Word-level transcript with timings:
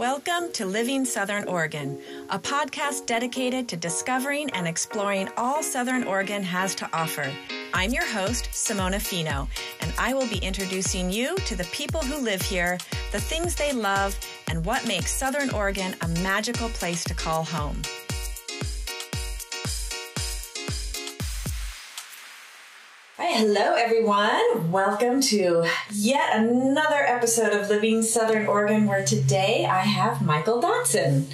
Welcome 0.00 0.50
to 0.54 0.64
Living 0.64 1.04
Southern 1.04 1.46
Oregon, 1.46 2.00
a 2.30 2.38
podcast 2.38 3.04
dedicated 3.04 3.68
to 3.68 3.76
discovering 3.76 4.48
and 4.52 4.66
exploring 4.66 5.28
all 5.36 5.62
Southern 5.62 6.04
Oregon 6.04 6.42
has 6.42 6.74
to 6.76 6.88
offer. 6.94 7.30
I'm 7.74 7.90
your 7.90 8.06
host, 8.06 8.48
Simona 8.52 8.98
Fino, 8.98 9.46
and 9.82 9.92
I 9.98 10.14
will 10.14 10.26
be 10.26 10.38
introducing 10.38 11.10
you 11.10 11.36
to 11.44 11.54
the 11.54 11.64
people 11.64 12.00
who 12.00 12.24
live 12.24 12.40
here, 12.40 12.78
the 13.12 13.20
things 13.20 13.54
they 13.56 13.74
love, 13.74 14.18
and 14.48 14.64
what 14.64 14.88
makes 14.88 15.14
Southern 15.14 15.50
Oregon 15.50 15.94
a 16.00 16.08
magical 16.22 16.70
place 16.70 17.04
to 17.04 17.12
call 17.12 17.44
home. 17.44 17.82
Hello 23.40 23.72
everyone. 23.72 24.70
Welcome 24.70 25.22
to 25.22 25.64
yet 25.90 26.36
another 26.36 27.02
episode 27.06 27.54
of 27.54 27.70
Living 27.70 28.02
Southern 28.02 28.46
Oregon, 28.46 28.84
where 28.84 29.02
today 29.02 29.64
I 29.64 29.78
have 29.80 30.20
Michael 30.20 30.60
Dotson. 30.60 31.24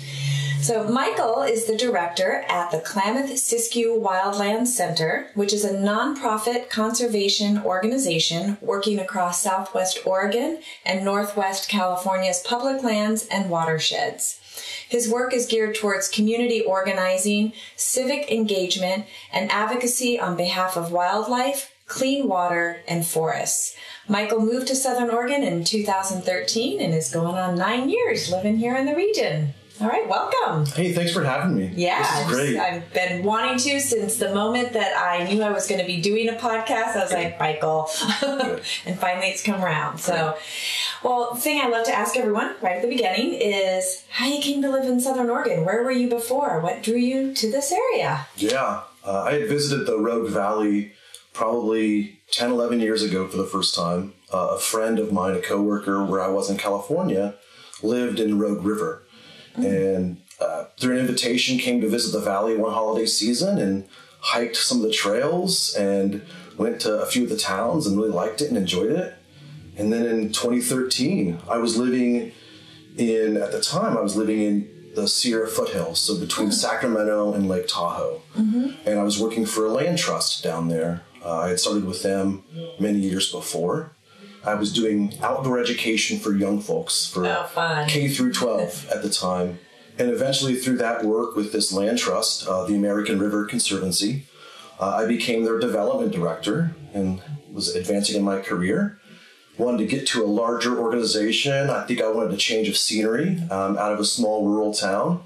So, 0.61 0.85
Michael 0.85 1.43
is 1.43 1.65
the 1.65 1.77
director 1.77 2.45
at 2.49 2.71
the 2.71 2.79
Klamath 2.79 3.31
Siskiyou 3.31 4.01
Wildland 4.01 4.69
Center, 4.69 5.31
which 5.35 5.53
is 5.53 5.65
a 5.65 5.75
nonprofit 5.75 6.71
conservation 6.71 7.61
organization 7.65 8.57
working 8.61 9.01
across 9.01 9.43
Southwest 9.43 9.99
Oregon 10.07 10.61
and 10.85 11.05
Northwest 11.05 11.69
California's 11.69 12.41
public 12.41 12.85
lands 12.85 13.27
and 13.33 13.51
watersheds. 13.51 14.41
His 14.89 15.11
work 15.11 15.35
is 15.35 15.47
geared 15.47 15.75
towards 15.75 16.09
community 16.09 16.63
organizing, 16.63 17.53
civic 17.75 18.31
engagement, 18.31 19.07
and 19.33 19.51
advocacy 19.51 20.21
on 20.21 20.37
behalf 20.37 20.77
of 20.77 20.93
wildlife, 20.93 21.73
clean 21.87 22.29
water, 22.29 22.81
and 22.89 23.07
forests. 23.07 23.77
Michael 24.09 24.41
moved 24.41 24.69
to 24.69 24.77
Southern 24.77 25.11
Oregon 25.11 25.43
in 25.43 25.65
2013 25.65 26.81
and 26.81 26.95
is 26.95 27.11
going 27.11 27.37
on 27.37 27.57
nine 27.57 27.89
years 27.89 28.31
living 28.31 28.57
here 28.57 28.77
in 28.77 28.87
the 28.87 28.95
region. 28.95 29.55
All 29.79 29.89
right, 29.89 30.09
welcome. 30.09 30.65
Hey, 30.65 30.95
thanks 30.95 31.13
for 31.13 31.23
having 31.23 31.55
me. 31.55 31.71
Yeah, 31.75 32.01
this 32.01 32.21
is 32.21 32.35
great. 32.35 32.59
I've 32.59 32.93
been 32.95 33.23
wanting 33.23 33.59
to 33.59 33.79
since 33.79 34.17
the 34.17 34.35
moment 34.35 34.73
that 34.73 34.97
I 34.97 35.25
knew 35.31 35.43
I 35.43 35.51
was 35.51 35.67
going 35.69 35.83
to 35.83 35.87
be 35.87 36.01
doing 36.01 36.31
a 36.31 36.33
podcast. 36.33 36.97
I 36.97 37.03
was 37.03 37.13
like, 37.13 37.39
Michael, 37.39 37.91
and 38.87 38.99
finally 38.99 39.27
it's 39.27 39.43
come 39.43 39.63
around. 39.63 39.99
So, 39.99 40.39
well, 41.05 41.35
the 41.35 41.41
thing 41.41 41.61
I 41.61 41.69
love 41.69 41.85
to 41.87 41.93
ask 41.93 42.17
everyone 42.17 42.55
right 42.63 42.77
at 42.77 42.83
the 42.83 42.89
beginning 42.89 43.35
is 43.35 44.03
how 44.09 44.27
you 44.27 44.41
came 44.41 44.63
to 44.63 44.71
live 44.71 44.87
in 44.87 44.99
Southern 44.99 45.29
Oregon. 45.29 45.67
Where 45.67 45.83
were 45.85 45.93
you 45.93 46.09
before? 46.09 46.61
What 46.61 46.83
drew 46.83 46.97
you 46.97 47.35
to 47.35 47.51
this 47.51 47.71
area? 47.71 48.27
Yeah, 48.37 48.81
uh, 49.05 49.25
I 49.25 49.33
had 49.35 49.49
visited 49.49 49.87
the 49.87 49.99
Rogue 49.99 50.31
Valley 50.31 50.95
probably 51.37 52.19
10, 52.31 52.51
11 52.51 52.81
years 52.81 53.03
ago 53.03 53.29
for 53.29 53.37
the 53.37 53.45
first 53.45 53.75
time. 53.75 54.15
Uh, 54.33 54.55
a 54.57 54.59
friend 54.59 54.99
of 54.99 55.13
mine, 55.13 55.35
a 55.35 55.41
coworker 55.41 56.03
where 56.03 56.23
I 56.23 56.29
was 56.29 56.49
in 56.49 56.57
California, 56.57 57.35
lived 57.83 58.19
in 58.19 58.39
Rogue 58.39 58.65
River. 58.65 59.03
And 59.55 60.23
uh, 60.41 60.65
through 60.79 60.95
an 60.95 61.01
invitation, 61.01 61.59
came 61.59 61.83
to 61.83 61.89
visit 61.89 62.13
the 62.13 62.25
valley 62.25 62.57
one 62.57 62.73
holiday 62.73 63.07
season 63.07 63.59
and 63.59 63.87
hiked 64.21 64.57
some 64.57 64.79
of 64.79 64.85
the 64.85 64.93
trails 64.93 65.75
and 65.75 66.23
went 66.57 66.81
to 66.81 67.01
a 67.01 67.07
few 67.07 67.25
of 67.25 67.29
the 67.29 67.37
towns 67.37 67.87
and 67.87 67.99
really 67.99 68.11
liked 68.11 68.41
it 68.41 68.49
and 68.49 68.57
enjoyed 68.57 68.91
it. 68.91 69.15
And 69.77 69.93
then 69.93 70.07
in 70.07 70.33
2013, 70.33 71.39
I 71.49 71.59
was 71.59 71.77
living 71.77 72.33
in, 72.97 73.37
at 73.37 73.53
the 73.53 73.61
time, 73.61 73.97
I 73.97 74.01
was 74.01 74.17
living 74.17 74.41
in 74.41 74.76
the 74.97 75.07
Sierra 75.07 75.47
foothills, 75.47 76.01
so 76.01 76.19
between 76.19 76.51
Sacramento 76.51 77.35
and 77.35 77.49
Lake 77.49 77.69
Tahoe. 77.69 78.23
And 78.35 78.99
I 78.99 79.03
was 79.03 79.21
working 79.21 79.45
for 79.47 79.67
a 79.67 79.71
land 79.71 79.99
trust 79.99 80.43
down 80.43 80.69
there. 80.69 81.03
Uh, 81.23 81.41
I 81.41 81.49
had 81.51 81.61
started 81.61 81.85
with 81.85 82.03
them 82.03 82.43
many 82.81 82.99
years 83.01 83.31
before. 83.31 83.93
I 84.43 84.55
was 84.55 84.73
doing 84.73 85.13
outdoor 85.23 85.59
education 85.59 86.19
for 86.19 86.33
young 86.35 86.61
folks 86.61 87.07
for 87.07 87.27
Oh. 87.27 87.31
K 87.89 88.09
through 88.09 88.33
12 88.33 88.89
at 88.95 89.03
the 89.03 89.11
time. 89.11 89.59
And 89.99 90.11
eventually, 90.11 90.55
through 90.57 90.79
that 90.79 91.05
work 91.05 91.37
with 91.37 91.53
this 91.53 91.73
land 91.73 91.99
trust, 91.99 92.47
uh, 92.49 92.65
the 92.65 92.75
American 92.75 93.19
River 93.19 93.45
Conservancy, 93.45 94.25
uh, 94.81 94.91
I 94.97 95.07
became 95.07 95.45
their 95.45 95.59
development 95.59 96.13
director 96.13 96.75
and 96.95 97.21
was 97.53 97.75
advancing 97.75 98.17
in 98.17 98.23
my 98.23 98.41
career. 98.41 98.99
Wanted 99.59 99.79
to 99.79 99.87
get 99.87 100.07
to 100.09 100.23
a 100.23 100.27
larger 100.27 100.79
organization. 100.79 101.71
I 101.71 101.85
think 101.87 102.01
I 102.03 102.11
wanted 102.11 102.35
a 102.35 102.37
change 102.37 102.69
of 102.69 102.77
scenery 102.77 103.39
um, 103.51 103.79
out 103.79 103.93
of 103.93 103.99
a 104.01 104.05
small 104.05 104.47
rural 104.47 104.73
town. 104.75 105.23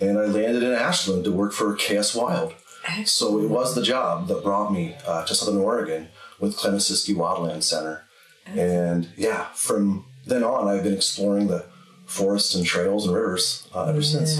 And 0.00 0.18
I 0.18 0.24
landed 0.26 0.62
in 0.62 0.72
Ashland 0.72 1.24
to 1.24 1.32
work 1.32 1.52
for 1.52 1.76
KS 1.76 2.14
Wild. 2.14 2.54
So 3.04 3.40
it 3.42 3.48
was 3.48 3.74
the 3.74 3.82
job 3.82 4.28
that 4.28 4.42
brought 4.42 4.72
me 4.72 4.94
uh, 5.06 5.24
to 5.26 5.34
Southern 5.34 5.60
Oregon 5.60 6.08
with 6.38 6.56
Siskiyou 6.56 7.16
Wildland 7.16 7.62
Center. 7.62 8.04
And 8.46 9.08
yeah, 9.16 9.46
from 9.54 10.06
then 10.26 10.42
on, 10.42 10.66
I've 10.68 10.82
been 10.82 10.94
exploring 10.94 11.48
the 11.48 11.66
forests 12.06 12.54
and 12.54 12.64
trails 12.64 13.06
and 13.06 13.14
rivers 13.14 13.68
uh, 13.74 13.84
ever 13.84 14.02
since. 14.02 14.38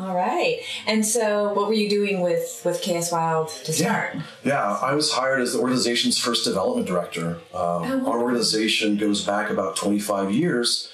Yeah. 0.00 0.06
All 0.06 0.14
right. 0.16 0.60
And 0.86 1.04
so, 1.04 1.52
what 1.52 1.68
were 1.68 1.74
you 1.74 1.88
doing 1.88 2.20
with 2.20 2.62
with 2.64 2.80
KS 2.82 3.12
Wild 3.12 3.48
to 3.48 3.72
start? 3.72 4.16
Yeah, 4.44 4.78
I 4.82 4.94
was 4.94 5.12
hired 5.12 5.40
as 5.40 5.52
the 5.52 5.60
organization's 5.60 6.18
first 6.18 6.44
development 6.44 6.86
director. 6.86 7.38
Um, 7.54 8.06
our 8.06 8.20
organization 8.20 8.96
goes 8.96 9.24
back 9.24 9.50
about 9.50 9.76
25 9.76 10.30
years. 10.32 10.90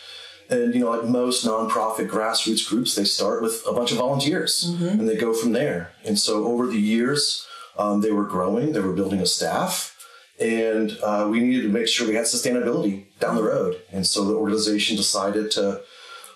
And, 0.48 0.74
you 0.76 0.80
know, 0.80 0.92
like 0.92 1.08
most 1.08 1.44
nonprofit 1.44 2.08
grassroots 2.08 2.68
groups, 2.68 2.94
they 2.94 3.02
start 3.02 3.42
with 3.42 3.64
a 3.68 3.72
bunch 3.72 3.90
of 3.90 3.98
volunteers 3.98 4.62
and 4.92 5.08
they 5.08 5.16
go 5.16 5.32
from 5.34 5.50
there. 5.52 5.90
And 6.04 6.16
so 6.16 6.44
over 6.44 6.68
the 6.68 6.78
years, 6.78 7.44
um, 7.76 8.00
they 8.00 8.12
were 8.12 8.24
growing, 8.26 8.70
they 8.72 8.78
were 8.78 8.92
building 8.92 9.18
a 9.20 9.26
staff, 9.26 9.96
and 10.38 10.96
uh, 11.02 11.26
we 11.28 11.40
needed 11.40 11.62
to 11.62 11.68
make 11.68 11.88
sure 11.88 12.06
we 12.06 12.14
had 12.14 12.26
sustainability 12.26 13.06
down 13.18 13.34
the 13.34 13.42
road. 13.42 13.80
And 13.90 14.06
so 14.06 14.24
the 14.24 14.34
organization 14.34 14.96
decided 14.96 15.50
to 15.52 15.80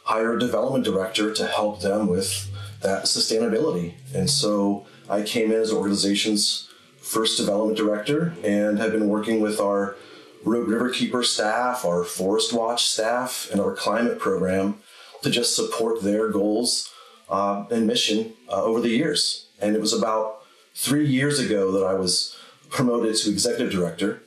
hire 0.02 0.34
a 0.34 0.40
development 0.40 0.84
director 0.84 1.32
to 1.32 1.46
help 1.46 1.80
them 1.82 2.08
with 2.08 2.49
that 2.82 3.04
sustainability. 3.04 3.94
And 4.14 4.28
so 4.30 4.86
I 5.08 5.22
came 5.22 5.52
in 5.52 5.60
as 5.60 5.72
organization's 5.72 6.68
first 7.00 7.38
development 7.38 7.76
director 7.76 8.34
and 8.44 8.78
have 8.78 8.92
been 8.92 9.08
working 9.08 9.40
with 9.40 9.60
our 9.60 9.96
Rogue 10.44 10.68
River 10.68 10.90
Keeper 10.90 11.22
staff, 11.22 11.84
our 11.84 12.04
Forest 12.04 12.52
Watch 12.52 12.84
staff, 12.84 13.48
and 13.52 13.60
our 13.60 13.74
climate 13.74 14.18
program 14.18 14.78
to 15.22 15.30
just 15.30 15.54
support 15.54 16.02
their 16.02 16.28
goals 16.28 16.90
uh, 17.28 17.66
and 17.70 17.86
mission 17.86 18.32
uh, 18.48 18.62
over 18.62 18.80
the 18.80 18.88
years. 18.88 19.48
And 19.60 19.76
it 19.76 19.80
was 19.80 19.92
about 19.92 20.42
three 20.74 21.06
years 21.06 21.38
ago 21.38 21.70
that 21.72 21.84
I 21.84 21.94
was 21.94 22.36
promoted 22.70 23.16
to 23.16 23.30
executive 23.30 23.72
director. 23.72 24.22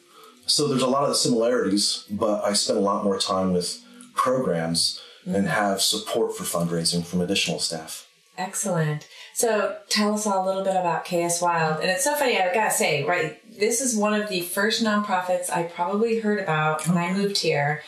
So 0.46 0.68
there's 0.68 0.81
a 0.81 0.88
lot 0.88 1.09
of 1.09 1.16
similarities, 1.16 2.06
but 2.12 2.44
I 2.44 2.53
spent 2.53 2.78
a 2.78 2.81
lot 2.81 3.03
more 3.03 3.18
time 3.18 3.53
with 3.53 3.81
programs 4.14 5.02
and 5.25 5.47
have 5.47 5.81
support 5.81 6.35
for 6.35 6.44
fundraising 6.44 7.06
from 7.06 7.22
additional 7.22 7.59
staff. 7.59 8.08
Excellent. 8.38 9.07
So, 9.33 9.77
tell 9.89 10.13
us 10.13 10.25
all 10.25 10.44
a 10.44 10.47
little 10.47 10.63
bit 10.63 10.75
about 10.75 11.05
KS 11.05 11.41
Wild. 11.41 11.81
And 11.81 11.89
it's 11.89 12.03
so 12.03 12.16
funny, 12.16 12.39
I've 12.39 12.53
gotta 12.53 12.71
say, 12.71 13.03
right? 13.03 13.39
This 13.59 13.79
is 13.79 13.95
one 13.95 14.19
of 14.19 14.27
the 14.27 14.41
first 14.41 14.83
nonprofits 14.83 15.51
I 15.51 15.63
probably 15.63 16.19
heard 16.19 16.39
about 16.39 16.88
when 16.88 16.97
I 16.97 17.11
oh. 17.11 17.13
moved 17.13 17.38
here. 17.38 17.83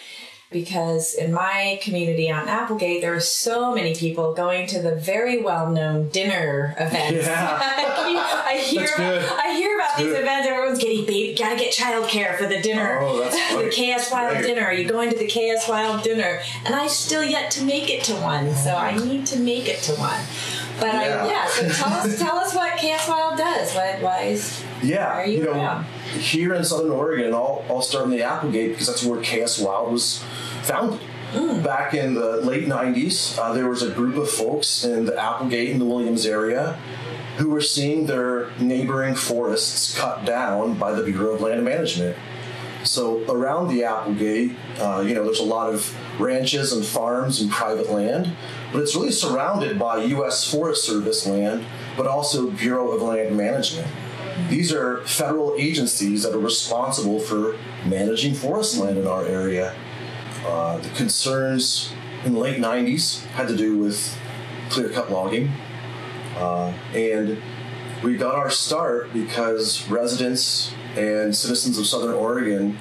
Because 0.51 1.16
in 1.16 1.33
my 1.33 1.79
community 1.81 2.29
on 2.31 2.47
Applegate, 2.47 3.01
there 3.01 3.13
are 3.13 3.19
so 3.19 3.73
many 3.73 3.94
people 3.95 4.33
going 4.33 4.67
to 4.67 4.79
the 4.81 4.95
very 4.95 5.41
well-known 5.41 6.09
dinner 6.09 6.75
events. 6.79 7.28
Yeah. 7.28 7.59
I 7.61 8.57
hear, 8.63 8.81
That's 8.85 8.95
good. 8.97 9.25
I 9.25 9.53
hear 9.55 9.75
about 9.78 9.97
these 9.97 10.07
good. 10.07 10.22
events. 10.22 10.47
Everyone's 10.47 10.79
getting 10.79 11.05
baby, 11.05 11.35
gotta 11.38 11.57
get 11.57 11.73
childcare 11.73 12.38
for 12.38 12.45
the 12.45 12.61
dinner. 12.61 13.00
Oh, 13.01 13.19
that's 13.19 13.35
the. 13.55 13.69
KS 13.97 14.11
Wild 14.11 14.35
Right. 14.35 14.44
dinner. 14.45 14.61
Are 14.61 14.73
you 14.73 14.88
going 14.88 15.09
to 15.09 15.17
the 15.17 15.28
KS 15.28 15.67
Wild 15.67 16.03
dinner? 16.03 16.39
And 16.66 16.75
I 16.75 16.88
still 16.88 17.23
yet 17.23 17.50
to 17.51 17.63
make 17.63 17.89
it 17.89 18.03
to 18.05 18.13
one, 18.16 18.53
so 18.55 18.75
I 18.75 18.95
need 18.95 19.25
to 19.28 19.39
make 19.39 19.67
it 19.67 19.81
to 19.84 19.94
one. 19.95 20.22
But 20.79 20.94
Yeah. 20.94 21.23
I, 21.23 21.28
yeah, 21.28 21.47
so 21.47 21.69
tell 21.69 21.94
us, 21.94 22.19
tell 22.19 22.38
us 22.38 22.53
what 22.53 22.78
KS 22.78 23.07
Wild 23.09 23.38
does. 23.38 23.73
What, 23.73 24.01
why 24.01 24.22
is 24.25 24.63
Yeah, 24.84 25.07
Why 25.16 25.22
are 25.23 25.25
you 25.25 25.44
know, 25.44 25.51
around? 25.51 25.85
Here 26.16 26.53
in 26.53 26.64
Southern 26.64 26.92
Oregon, 26.92 27.34
I'll, 27.34 27.64
I'll 27.70 27.81
start 27.81 28.06
in 28.06 28.12
the 28.12 28.24
Applegate 28.24 28.72
because 28.72 28.88
that's 28.88 29.03
where 29.03 29.22
KS 29.22 29.59
Wild 29.59 29.91
was 29.91 30.23
founded. 30.64 31.02
Mm. 31.32 31.64
Back 31.64 31.94
in 31.94 32.14
the 32.14 32.38
late 32.38 32.66
90s, 32.66 33.38
uh, 33.38 33.53
there 33.53 33.67
was 33.67 33.82
a 33.82 33.91
group 33.91 34.16
of 34.16 34.29
folks 34.29 34.84
in 34.84 35.06
the 35.06 35.17
Applegate 35.20 35.72
and 35.72 35.82
the 35.82 35.85
Williams 35.85 36.26
area 36.26 36.79
who 37.38 37.50
were 37.50 37.62
seeing 37.62 38.06
their 38.06 38.50
neighboring 38.59 39.16
forests 39.16 39.97
cut 39.97 40.23
down 40.26 40.76
by 40.76 40.94
the 40.94 41.03
Bureau 41.03 41.34
of 41.34 41.41
Land 41.41 41.66
Management. 41.66 42.18
So 42.84 43.29
around 43.29 43.68
the 43.68 43.84
Applegate, 43.84 44.56
uh, 44.79 45.03
you 45.06 45.14
know, 45.14 45.26
there's 45.26 45.40
a 45.40 45.44
lot 45.44 45.73
of 45.73 45.94
ranches 46.20 46.72
and 46.72 46.85
farms 46.85 47.41
and 47.41 47.52
private 47.52 47.90
land, 47.90 48.32
but 48.72 48.82
it's 48.82 48.96
really 48.96 49.11
surrounded 49.11 49.78
by 49.78 50.03
U.S. 50.03 50.50
Forest 50.50 50.85
Service 50.85 51.26
land, 51.26 51.66
but 51.97 52.08
also 52.08 52.50
Bureau 52.52 52.91
of 52.91 53.02
Land 53.02 53.35
Management. 53.35 53.88
These 54.49 54.73
are 54.73 55.02
federal 55.05 55.55
agencies 55.58 56.23
that 56.23 56.34
are 56.34 56.40
responsible 56.40 57.20
for 57.20 57.58
managing 57.85 58.34
forest 58.34 58.78
land 58.78 58.97
in 58.97 59.08
our 59.08 59.26
area. 59.26 59.73
Uh, 60.46 60.78
the 60.78 60.90
concerns 60.90 61.91
in 62.26 62.34
the 62.34 62.40
late 62.40 62.58
90s 62.58 63.23
had 63.28 63.47
to 63.47 63.55
do 63.55 63.78
with 63.78 64.17
clear 64.70 64.90
cut 64.90 65.11
logging. 65.11 65.52
Uh, 66.35 66.73
and 66.93 67.41
we 68.03 68.17
got 68.17 68.35
our 68.35 68.49
start 68.49 69.14
because 69.14 69.87
residents 69.90 70.73
and 70.97 71.35
citizens 71.35 71.78
of 71.78 71.87
Southern 71.87 72.14
Oregon 72.14 72.78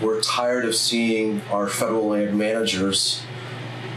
were 0.00 0.20
tired 0.20 0.64
of 0.64 0.74
seeing 0.76 1.40
our 1.50 1.68
federal 1.68 2.08
land 2.08 2.38
managers 2.38 3.22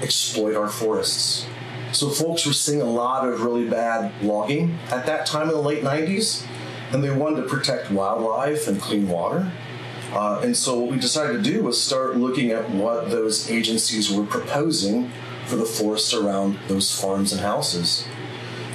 exploit 0.01 0.55
our 0.55 0.67
forests. 0.67 1.45
So 1.91 2.09
folks 2.09 2.45
were 2.45 2.53
seeing 2.53 2.81
a 2.81 2.85
lot 2.85 3.27
of 3.27 3.41
really 3.41 3.67
bad 3.67 4.11
logging 4.21 4.77
at 4.89 5.05
that 5.05 5.25
time 5.25 5.47
in 5.47 5.53
the 5.53 5.61
late 5.61 5.83
90s, 5.83 6.45
and 6.91 7.03
they 7.03 7.11
wanted 7.11 7.41
to 7.43 7.47
protect 7.47 7.91
wildlife 7.91 8.67
and 8.67 8.81
clean 8.81 9.07
water. 9.07 9.51
Uh, 10.13 10.39
and 10.43 10.55
so 10.55 10.79
what 10.79 10.91
we 10.91 10.97
decided 10.97 11.43
to 11.43 11.51
do 11.51 11.63
was 11.63 11.81
start 11.81 12.15
looking 12.15 12.51
at 12.51 12.69
what 12.69 13.09
those 13.09 13.51
agencies 13.51 14.11
were 14.11 14.25
proposing 14.25 15.11
for 15.45 15.57
the 15.57 15.65
forests 15.65 16.13
around 16.13 16.57
those 16.67 16.99
farms 16.99 17.31
and 17.31 17.41
houses. 17.41 18.07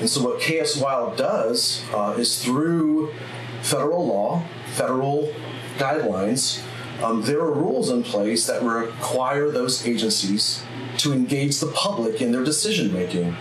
And 0.01 0.09
so 0.09 0.23
what 0.23 0.41
KS 0.41 0.77
Wild 0.77 1.17
does 1.17 1.85
uh, 1.95 2.15
is 2.19 2.43
through 2.43 3.15
federal 3.63 4.07
law, 4.07 4.45
federal 4.75 5.33
guidelines, 5.79 6.63
um, 7.03 7.23
there 7.23 7.41
are 7.41 7.53
rules 7.53 7.91
in 7.91 8.03
place 8.03 8.47
that 8.47 8.63
require 8.63 9.51
those 9.51 9.87
agencies 9.87 10.63
to 10.99 11.13
engage 11.13 11.59
the 11.59 11.67
public 11.69 12.21
in 12.21 12.33
their 12.33 12.45
decision 12.45 12.93
making. 12.93 13.37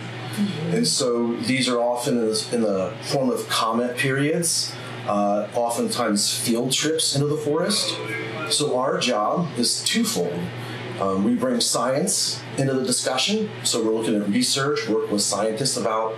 And 0.70 0.86
so 0.86 1.34
these 1.36 1.68
are 1.68 1.78
often 1.80 2.18
in 2.18 2.26
the, 2.26 2.48
in 2.52 2.60
the 2.62 2.92
form 3.02 3.30
of 3.30 3.48
comment 3.48 3.96
periods, 3.96 4.74
uh, 5.06 5.48
oftentimes 5.54 6.34
field 6.38 6.72
trips 6.72 7.14
into 7.14 7.26
the 7.26 7.36
forest. 7.36 7.96
So 8.50 8.78
our 8.78 8.98
job 8.98 9.48
is 9.58 9.82
twofold. 9.84 10.38
Um, 11.00 11.24
we 11.24 11.34
bring 11.34 11.60
science 11.60 12.40
into 12.58 12.74
the 12.74 12.84
discussion. 12.84 13.50
So 13.64 13.82
we're 13.84 13.92
looking 13.92 14.14
at 14.14 14.28
research, 14.28 14.88
work 14.88 15.10
with 15.10 15.22
scientists 15.22 15.76
about 15.76 16.14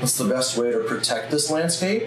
what's 0.00 0.16
the 0.16 0.24
best 0.24 0.56
way 0.56 0.70
to 0.70 0.78
protect 0.80 1.30
this 1.30 1.50
landscape. 1.50 2.04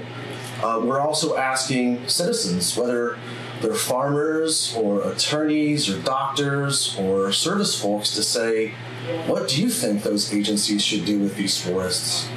Uh, 0.64 0.82
we're 0.84 1.00
also 1.00 1.36
asking 1.36 2.08
citizens, 2.08 2.76
whether 2.78 3.18
they're 3.62 3.74
farmers 3.74 4.76
or 4.76 5.02
attorneys 5.10 5.90
or 5.90 6.00
doctors 6.02 6.98
or 6.98 7.32
service 7.32 7.80
folks 7.80 8.16
to 8.16 8.24
say, 8.24 8.74
what 9.28 9.48
do 9.48 9.62
you 9.62 9.70
think 9.70 10.04
those 10.04 10.34
agencies 10.34 10.84
should 10.84 11.06
do 11.06 11.20
with 11.20 11.36
these 11.36 11.60
forests? 11.60 12.28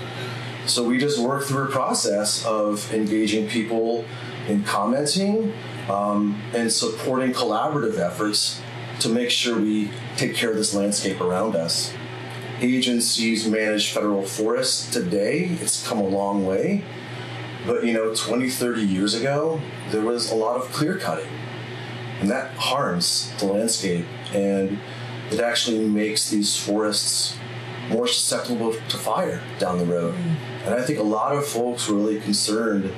So 0.66 0.84
we 0.84 0.98
just 0.98 1.18
work 1.18 1.44
through 1.44 1.68
a 1.68 1.70
process 1.70 2.44
of 2.44 2.92
engaging 2.92 3.48
people 3.48 4.04
in 4.48 4.64
commenting 4.64 5.54
um, 5.88 6.42
and 6.54 6.70
supporting 6.70 7.32
collaborative 7.32 7.98
efforts 7.98 8.60
to 9.00 9.08
make 9.08 9.30
sure 9.30 9.58
we 9.58 9.90
take 10.16 10.34
care 10.34 10.50
of 10.50 10.56
this 10.56 10.74
landscape 10.74 11.20
around 11.20 11.56
us. 11.56 11.92
Agencies 12.60 13.46
manage 13.46 13.90
federal 13.92 14.24
forests 14.24 14.90
today. 14.90 15.44
It's 15.60 15.86
come 15.86 15.98
a 15.98 16.06
long 16.06 16.44
way. 16.44 16.84
But 17.66 17.84
you 17.84 17.92
know, 17.92 18.14
20, 18.14 18.50
30 18.50 18.82
years 18.82 19.14
ago, 19.14 19.60
there 19.90 20.02
was 20.02 20.30
a 20.30 20.34
lot 20.34 20.56
of 20.56 20.70
clear 20.72 20.98
cutting. 20.98 21.30
And 22.20 22.30
that 22.30 22.50
harms 22.56 23.32
the 23.38 23.46
landscape 23.46 24.04
and 24.34 24.78
it 25.30 25.40
actually 25.40 25.86
makes 25.86 26.30
these 26.30 26.56
forests 26.56 27.36
more 27.88 28.06
susceptible 28.06 28.72
to 28.72 28.96
fire 28.96 29.42
down 29.58 29.78
the 29.78 29.84
road. 29.84 30.14
Mm. 30.14 30.66
And 30.66 30.74
I 30.74 30.82
think 30.82 30.98
a 30.98 31.02
lot 31.02 31.34
of 31.34 31.46
folks 31.46 31.88
were 31.88 31.96
really 31.96 32.20
concerned 32.20 32.92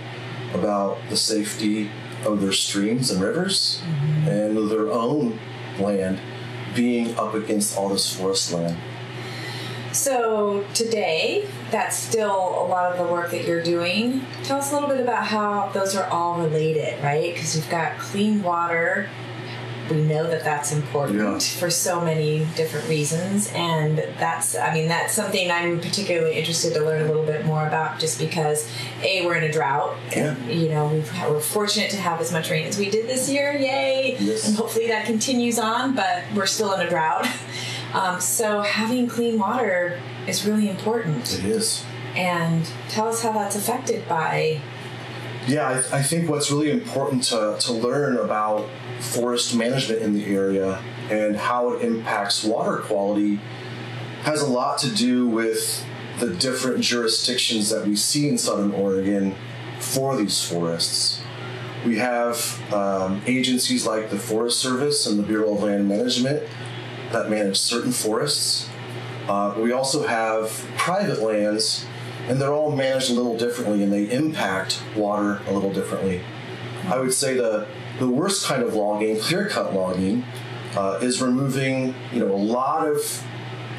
about 0.54 0.98
the 1.08 1.16
safety 1.16 1.90
of 2.24 2.40
their 2.40 2.52
streams 2.52 3.10
and 3.10 3.20
rivers 3.22 3.80
mm-hmm. 3.82 4.28
and 4.28 4.70
their 4.70 4.90
own 4.90 5.38
land 5.78 6.20
being 6.74 7.16
up 7.16 7.34
against 7.34 7.76
all 7.76 7.88
this 7.88 8.14
forest 8.14 8.52
land. 8.52 8.76
So 9.92 10.64
today, 10.72 11.48
that's 11.70 11.96
still 11.96 12.30
a 12.30 12.66
lot 12.66 12.92
of 12.92 13.04
the 13.04 13.12
work 13.12 13.32
that 13.32 13.44
you're 13.44 13.62
doing. 13.62 14.24
Tell 14.44 14.58
us 14.58 14.70
a 14.70 14.74
little 14.74 14.88
bit 14.88 15.00
about 15.00 15.26
how 15.26 15.70
those 15.74 15.96
are 15.96 16.08
all 16.10 16.40
related, 16.40 17.02
right? 17.02 17.34
Because 17.34 17.56
you've 17.56 17.68
got 17.70 17.98
clean 17.98 18.42
water. 18.42 19.08
We 19.90 20.02
know 20.02 20.24
that 20.28 20.44
that's 20.44 20.72
important 20.72 21.18
yeah. 21.18 21.38
for 21.38 21.70
so 21.70 22.00
many 22.00 22.46
different 22.56 22.88
reasons, 22.88 23.50
and 23.54 23.98
that's 24.18 24.56
I 24.56 24.72
mean 24.72 24.88
that's 24.88 25.14
something 25.14 25.50
I'm 25.50 25.80
particularly 25.80 26.34
interested 26.36 26.74
to 26.74 26.80
learn 26.84 27.02
a 27.02 27.06
little 27.06 27.24
bit 27.24 27.44
more 27.44 27.66
about, 27.66 27.98
just 27.98 28.18
because 28.18 28.70
a 29.02 29.26
we're 29.26 29.36
in 29.36 29.44
a 29.44 29.52
drought. 29.52 29.96
Yeah. 30.14 30.36
You 30.46 30.68
know 30.68 30.88
we 30.88 31.00
are 31.00 31.40
fortunate 31.40 31.90
to 31.90 31.96
have 31.96 32.20
as 32.20 32.32
much 32.32 32.50
rain 32.50 32.66
as 32.66 32.78
we 32.78 32.90
did 32.90 33.08
this 33.08 33.28
year, 33.28 33.52
yay! 33.52 34.16
Yes. 34.18 34.46
And 34.46 34.56
hopefully 34.56 34.86
that 34.88 35.06
continues 35.06 35.58
on, 35.58 35.94
but 35.94 36.24
we're 36.34 36.46
still 36.46 36.72
in 36.74 36.86
a 36.86 36.88
drought. 36.88 37.26
Um, 37.92 38.20
so 38.20 38.60
having 38.60 39.08
clean 39.08 39.38
water 39.38 40.00
is 40.26 40.46
really 40.46 40.68
important. 40.68 41.34
It 41.38 41.44
is. 41.44 41.84
And 42.14 42.70
tell 42.88 43.08
us 43.08 43.22
how 43.22 43.32
that's 43.32 43.56
affected 43.56 44.08
by. 44.08 44.60
Yeah, 45.46 45.68
I, 45.68 45.98
I 45.98 46.02
think 46.02 46.28
what's 46.28 46.50
really 46.50 46.70
important 46.70 47.24
to, 47.24 47.56
to 47.60 47.72
learn 47.72 48.16
about 48.16 48.68
forest 49.00 49.54
management 49.54 50.02
in 50.02 50.14
the 50.14 50.26
area 50.26 50.82
and 51.10 51.36
how 51.36 51.72
it 51.72 51.82
impacts 51.82 52.44
water 52.44 52.78
quality 52.78 53.40
has 54.22 54.42
a 54.42 54.46
lot 54.46 54.78
to 54.78 54.94
do 54.94 55.26
with 55.26 55.84
the 56.18 56.34
different 56.34 56.80
jurisdictions 56.80 57.70
that 57.70 57.86
we 57.86 57.96
see 57.96 58.28
in 58.28 58.36
Southern 58.36 58.72
Oregon 58.72 59.34
for 59.78 60.16
these 60.16 60.46
forests. 60.46 61.22
We 61.86 61.96
have 61.96 62.60
um, 62.72 63.22
agencies 63.26 63.86
like 63.86 64.10
the 64.10 64.18
Forest 64.18 64.60
Service 64.60 65.06
and 65.06 65.18
the 65.18 65.22
Bureau 65.22 65.54
of 65.54 65.62
Land 65.62 65.88
Management 65.88 66.46
that 67.12 67.30
manage 67.30 67.56
certain 67.56 67.92
forests. 67.92 68.68
Uh, 69.26 69.54
we 69.56 69.72
also 69.72 70.06
have 70.06 70.50
private 70.76 71.22
lands, 71.22 71.86
and 72.28 72.38
they're 72.38 72.52
all 72.52 72.76
managed 72.76 73.10
a 73.10 73.14
little 73.14 73.38
differently, 73.38 73.82
and 73.82 73.90
they 73.90 74.10
impact 74.10 74.82
water 74.94 75.40
a 75.46 75.52
little 75.52 75.72
differently. 75.72 76.20
I 76.84 76.98
would 76.98 77.14
say 77.14 77.34
the 77.34 77.66
the 77.98 78.08
worst 78.08 78.46
kind 78.46 78.62
of 78.62 78.74
logging, 78.74 79.18
clear 79.18 79.48
cut 79.48 79.74
logging, 79.74 80.24
uh, 80.76 80.98
is 81.02 81.20
removing 81.20 81.94
you 82.12 82.20
know 82.20 82.32
a 82.32 82.36
lot 82.36 82.86
of 82.86 83.24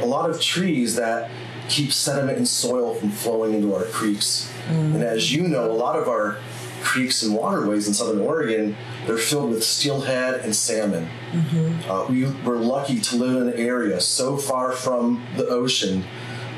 a 0.01 0.05
lot 0.05 0.29
of 0.29 0.41
trees 0.41 0.95
that 0.95 1.29
keep 1.69 1.93
sediment 1.93 2.37
and 2.37 2.47
soil 2.47 2.95
from 2.95 3.09
flowing 3.09 3.53
into 3.53 3.73
our 3.73 3.85
creeks. 3.85 4.51
Mm. 4.67 4.95
And 4.95 5.03
as 5.03 5.31
you 5.31 5.47
know, 5.47 5.71
a 5.71 5.73
lot 5.73 5.97
of 5.97 6.07
our 6.07 6.37
creeks 6.81 7.23
and 7.23 7.35
waterways 7.35 7.87
in 7.87 7.93
southern 7.93 8.19
Oregon, 8.21 8.75
they're 9.05 9.17
filled 9.17 9.51
with 9.51 9.63
steelhead 9.63 10.41
and 10.41 10.55
salmon. 10.55 11.07
Mm-hmm. 11.31 11.89
Uh, 11.89 12.05
we 12.07 12.25
were 12.43 12.57
lucky 12.57 12.99
to 12.99 13.15
live 13.15 13.41
in 13.41 13.49
an 13.49 13.59
area 13.59 14.01
so 14.01 14.37
far 14.37 14.71
from 14.71 15.25
the 15.37 15.47
ocean 15.47 16.03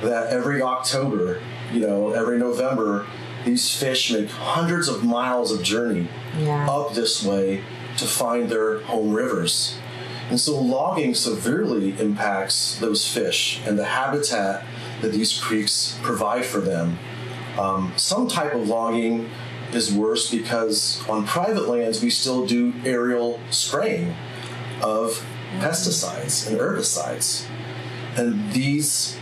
that 0.01 0.27
every 0.27 0.61
October, 0.61 1.41
you 1.71 1.81
know, 1.81 2.11
every 2.11 2.37
November, 2.39 3.05
these 3.45 3.75
fish 3.75 4.11
make 4.11 4.29
hundreds 4.29 4.87
of 4.87 5.03
miles 5.03 5.51
of 5.51 5.63
journey 5.63 6.07
yeah. 6.37 6.67
up 6.69 6.93
this 6.93 7.23
way 7.23 7.63
to 7.97 8.05
find 8.05 8.49
their 8.49 8.79
home 8.81 9.13
rivers. 9.13 9.77
And 10.29 10.39
so 10.39 10.59
logging 10.59 11.13
severely 11.13 11.99
impacts 11.99 12.77
those 12.79 13.07
fish 13.07 13.61
and 13.65 13.77
the 13.77 13.85
habitat 13.85 14.65
that 15.01 15.11
these 15.11 15.37
creeks 15.37 15.97
provide 16.01 16.45
for 16.45 16.59
them. 16.59 16.97
Um, 17.57 17.93
some 17.97 18.27
type 18.27 18.53
of 18.53 18.67
logging 18.67 19.29
is 19.73 19.93
worse 19.93 20.31
because 20.31 21.03
on 21.09 21.25
private 21.25 21.67
lands 21.67 22.01
we 22.01 22.09
still 22.09 22.45
do 22.45 22.73
aerial 22.85 23.39
spraying 23.49 24.15
of 24.81 25.25
pesticides 25.59 26.47
and 26.47 26.57
herbicides. 26.57 27.45
And 28.15 28.51
these 28.53 29.17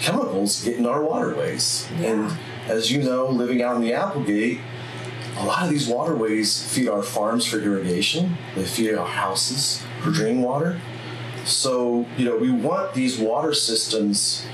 chemicals 0.00 0.64
get 0.64 0.76
in 0.76 0.86
our 0.86 1.02
waterways. 1.02 1.88
Yeah. 2.00 2.12
And 2.12 2.38
as 2.66 2.90
you 2.90 3.02
know, 3.02 3.28
living 3.28 3.62
out 3.62 3.76
in 3.76 3.82
the 3.82 3.92
Applegate, 3.92 4.60
a 5.38 5.44
lot 5.44 5.62
of 5.64 5.70
these 5.70 5.88
waterways 5.88 6.62
feed 6.72 6.88
our 6.88 7.02
farms 7.02 7.46
for 7.46 7.58
irrigation, 7.58 8.36
they 8.54 8.64
feed 8.64 8.94
our 8.94 9.06
houses 9.06 9.82
for 10.02 10.10
drinking 10.10 10.42
water. 10.42 10.80
So, 11.44 12.06
you 12.16 12.24
know, 12.24 12.36
we 12.36 12.50
want 12.50 12.94
these 12.94 13.18
water 13.18 13.52
systems 13.52 14.44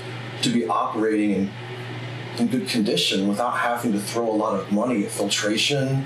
to 0.41 0.49
be 0.49 0.67
operating 0.67 1.31
in 1.31 1.51
in 2.39 2.47
good 2.47 2.67
condition 2.67 3.27
without 3.27 3.57
having 3.57 3.91
to 3.91 3.99
throw 3.99 4.29
a 4.29 4.33
lot 4.33 4.59
of 4.59 4.71
money 4.71 5.05
at 5.05 5.11
filtration 5.11 6.05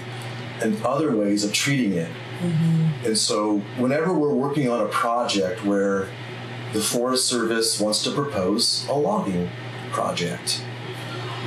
and 0.62 0.82
other 0.84 1.16
ways 1.16 1.44
of 1.44 1.54
treating 1.54 1.94
it. 1.94 2.12
Mm-hmm. 2.40 3.06
And 3.06 3.18
so, 3.18 3.60
whenever 3.78 4.14
we're 4.14 4.34
working 4.34 4.70
on 4.70 4.82
a 4.82 4.88
project 4.88 5.64
where 5.64 6.08
the 6.74 6.82
Forest 6.82 7.26
Service 7.28 7.80
wants 7.80 8.04
to 8.04 8.12
propose 8.12 8.86
a 8.90 8.94
logging 8.94 9.50
project, 9.92 10.64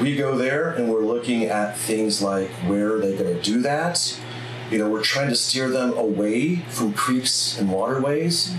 we 0.01 0.17
go 0.17 0.37
there 0.37 0.71
and 0.71 0.89
we're 0.89 1.05
looking 1.05 1.45
at 1.45 1.77
things 1.77 2.23
like 2.23 2.49
where 2.67 2.95
are 2.95 3.01
they 3.01 3.17
going 3.17 3.37
to 3.37 3.43
do 3.43 3.61
that? 3.63 4.19
You 4.71 4.79
know, 4.79 4.89
we're 4.89 5.03
trying 5.03 5.29
to 5.29 5.35
steer 5.35 5.69
them 5.69 5.93
away 5.95 6.57
from 6.69 6.95
creeks 6.95 7.59
and 7.59 7.71
waterways 7.71 8.55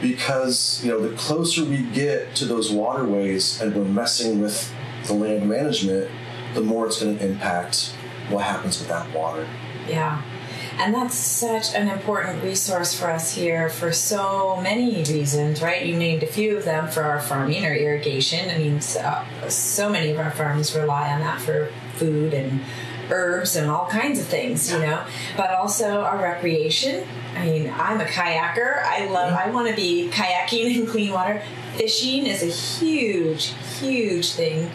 because, 0.00 0.82
you 0.82 0.90
know, 0.90 1.00
the 1.00 1.14
closer 1.16 1.64
we 1.64 1.82
get 1.82 2.34
to 2.36 2.44
those 2.46 2.72
waterways 2.72 3.60
and 3.60 3.74
we're 3.74 3.84
messing 3.84 4.40
with 4.40 4.72
the 5.06 5.12
land 5.12 5.48
management, 5.48 6.10
the 6.54 6.60
more 6.60 6.86
it's 6.86 7.02
going 7.02 7.18
to 7.18 7.26
impact 7.26 7.92
what 8.28 8.44
happens 8.44 8.78
with 8.78 8.88
that 8.88 9.12
water. 9.14 9.46
Yeah. 9.88 10.22
And 10.80 10.94
that's 10.94 11.14
such 11.14 11.74
an 11.74 11.88
important 11.88 12.42
resource 12.42 12.98
for 12.98 13.10
us 13.10 13.34
here 13.34 13.68
for 13.68 13.92
so 13.92 14.58
many 14.62 14.96
reasons, 15.04 15.60
right? 15.60 15.84
You 15.84 15.96
named 15.96 16.22
a 16.22 16.26
few 16.26 16.56
of 16.56 16.64
them 16.64 16.88
for 16.88 17.02
our 17.02 17.20
farming 17.20 17.66
or 17.66 17.74
irrigation. 17.74 18.50
I 18.50 18.58
mean, 18.58 18.80
so, 18.80 19.22
so 19.48 19.90
many 19.90 20.10
of 20.10 20.18
our 20.18 20.30
farms 20.30 20.74
rely 20.74 21.12
on 21.12 21.20
that 21.20 21.40
for 21.40 21.70
food 21.94 22.32
and 22.32 22.62
herbs 23.10 23.56
and 23.56 23.68
all 23.70 23.88
kinds 23.88 24.20
of 24.20 24.26
things, 24.26 24.72
you 24.72 24.78
know, 24.78 25.04
but 25.36 25.50
also 25.50 26.00
our 26.00 26.18
recreation. 26.18 27.06
I 27.36 27.44
mean, 27.44 27.72
I'm 27.76 28.00
a 28.00 28.04
kayaker. 28.04 28.82
I 28.82 29.06
love, 29.10 29.34
I 29.34 29.50
want 29.50 29.68
to 29.68 29.76
be 29.76 30.08
kayaking 30.10 30.76
in 30.76 30.86
clean 30.86 31.12
water 31.12 31.42
fishing 31.80 32.26
is 32.26 32.42
a 32.42 32.46
huge, 32.46 33.54
huge 33.78 34.32
thing 34.32 34.70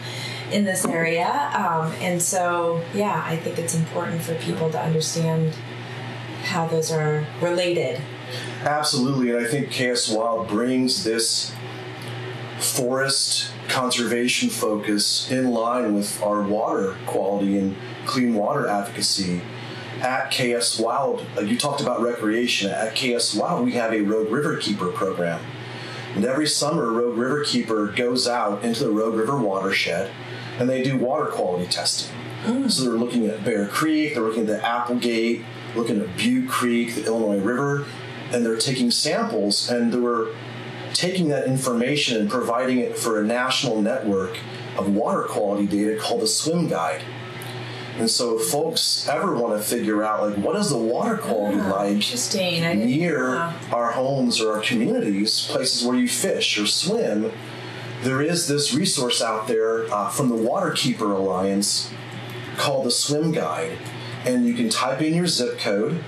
in 0.50 0.64
this 0.64 0.84
area. 0.84 1.50
Um, 1.54 1.92
and 2.00 2.20
so, 2.20 2.82
yeah, 2.94 3.22
I 3.24 3.36
think 3.36 3.58
it's 3.58 3.74
important 3.74 4.22
for 4.22 4.34
people 4.36 4.70
to 4.70 4.80
understand 4.80 5.56
how 6.46 6.66
those 6.66 6.90
are 6.90 7.26
related. 7.40 8.00
Absolutely. 8.62 9.30
And 9.30 9.44
I 9.44 9.48
think 9.48 9.70
KS 9.70 10.08
Wild 10.10 10.48
brings 10.48 11.04
this 11.04 11.52
forest 12.58 13.50
conservation 13.68 14.48
focus 14.48 15.30
in 15.30 15.50
line 15.50 15.94
with 15.94 16.22
our 16.22 16.42
water 16.42 16.96
quality 17.06 17.58
and 17.58 17.76
clean 18.06 18.34
water 18.34 18.66
advocacy. 18.66 19.42
At 20.00 20.30
KS 20.30 20.78
Wild, 20.78 21.24
uh, 21.36 21.40
you 21.40 21.56
talked 21.56 21.80
about 21.80 22.00
recreation. 22.00 22.70
At 22.70 22.94
KS 22.94 23.34
Wild, 23.34 23.64
we 23.64 23.72
have 23.72 23.92
a 23.92 24.02
Rogue 24.02 24.30
River 24.30 24.56
Keeper 24.56 24.88
program. 24.88 25.40
And 26.14 26.24
every 26.24 26.46
summer, 26.46 26.90
Rogue 26.92 27.16
River 27.16 27.44
Keeper 27.44 27.88
goes 27.88 28.26
out 28.26 28.64
into 28.64 28.84
the 28.84 28.90
Rogue 28.90 29.14
River 29.14 29.38
watershed 29.38 30.10
and 30.58 30.68
they 30.68 30.82
do 30.82 30.96
water 30.96 31.26
quality 31.26 31.66
testing. 31.66 32.14
Mm. 32.44 32.70
So 32.70 32.84
they're 32.84 32.98
looking 32.98 33.26
at 33.26 33.44
Bear 33.44 33.66
Creek, 33.66 34.14
they're 34.14 34.22
looking 34.22 34.42
at 34.42 34.46
the 34.46 34.64
Applegate, 34.64 35.44
looking 35.76 36.00
at 36.00 36.16
Butte 36.16 36.48
Creek, 36.48 36.94
the 36.94 37.06
Illinois 37.06 37.42
River, 37.42 37.86
and 38.32 38.44
they're 38.44 38.56
taking 38.56 38.90
samples 38.90 39.70
and 39.70 39.92
they're 39.92 40.26
taking 40.92 41.28
that 41.28 41.46
information 41.46 42.20
and 42.20 42.30
providing 42.30 42.78
it 42.78 42.96
for 42.96 43.20
a 43.20 43.24
national 43.24 43.82
network 43.82 44.38
of 44.78 44.94
water 44.94 45.22
quality 45.22 45.66
data 45.66 45.98
called 46.00 46.22
the 46.22 46.26
Swim 46.26 46.68
Guide. 46.68 47.02
And 47.98 48.10
so, 48.10 48.38
if 48.38 48.48
folks 48.48 49.08
ever 49.08 49.34
want 49.34 49.58
to 49.58 49.66
figure 49.66 50.04
out, 50.04 50.28
like, 50.28 50.36
what 50.36 50.54
is 50.56 50.68
the 50.68 50.76
water 50.76 51.16
quality 51.16 51.58
oh, 51.58 51.70
like 51.70 52.76
near 52.76 53.36
our 53.72 53.92
homes 53.92 54.38
or 54.38 54.56
our 54.56 54.60
communities, 54.60 55.46
places 55.48 55.86
where 55.86 55.96
you 55.96 56.06
fish 56.06 56.58
or 56.58 56.66
swim, 56.66 57.32
there 58.02 58.20
is 58.20 58.48
this 58.48 58.74
resource 58.74 59.22
out 59.22 59.48
there 59.48 59.90
uh, 59.92 60.10
from 60.10 60.28
the 60.28 60.34
Waterkeeper 60.34 61.10
Alliance 61.10 61.90
called 62.58 62.84
the 62.84 62.90
Swim 62.90 63.32
Guide. 63.32 63.78
And 64.26 64.46
you 64.46 64.54
can 64.54 64.68
type 64.68 65.00
in 65.00 65.14
your 65.14 65.26
zip 65.26 65.58
code 65.58 66.04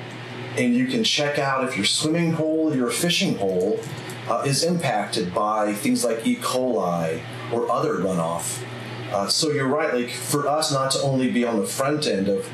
and 0.57 0.75
you 0.75 0.87
can 0.87 1.05
check 1.05 1.39
out 1.39 1.65
if 1.65 1.77
your 1.77 1.87
swimming 1.87 2.33
hole 2.33 2.73
or 2.73 2.75
your 2.75 2.91
fishing 2.91 3.39
hole 3.39 3.81
uh, 4.29 4.43
is 4.45 4.65
impacted 4.65 5.33
by 5.33 5.73
things 5.73 6.05
like 6.05 6.27
E. 6.27 6.37
coli 6.37 7.23
or 7.53 7.71
other 7.71 7.95
runoff. 7.95 8.63
Uh, 9.13 9.27
so 9.27 9.51
you're 9.51 9.69
right, 9.69 9.95
like 9.95 10.11
for 10.11 10.47
us 10.47 10.71
not 10.71 10.91
to 10.91 11.01
only 11.01 11.31
be 11.31 11.45
on 11.45 11.59
the 11.59 11.67
front 11.67 12.07
end 12.07 12.29
of 12.29 12.51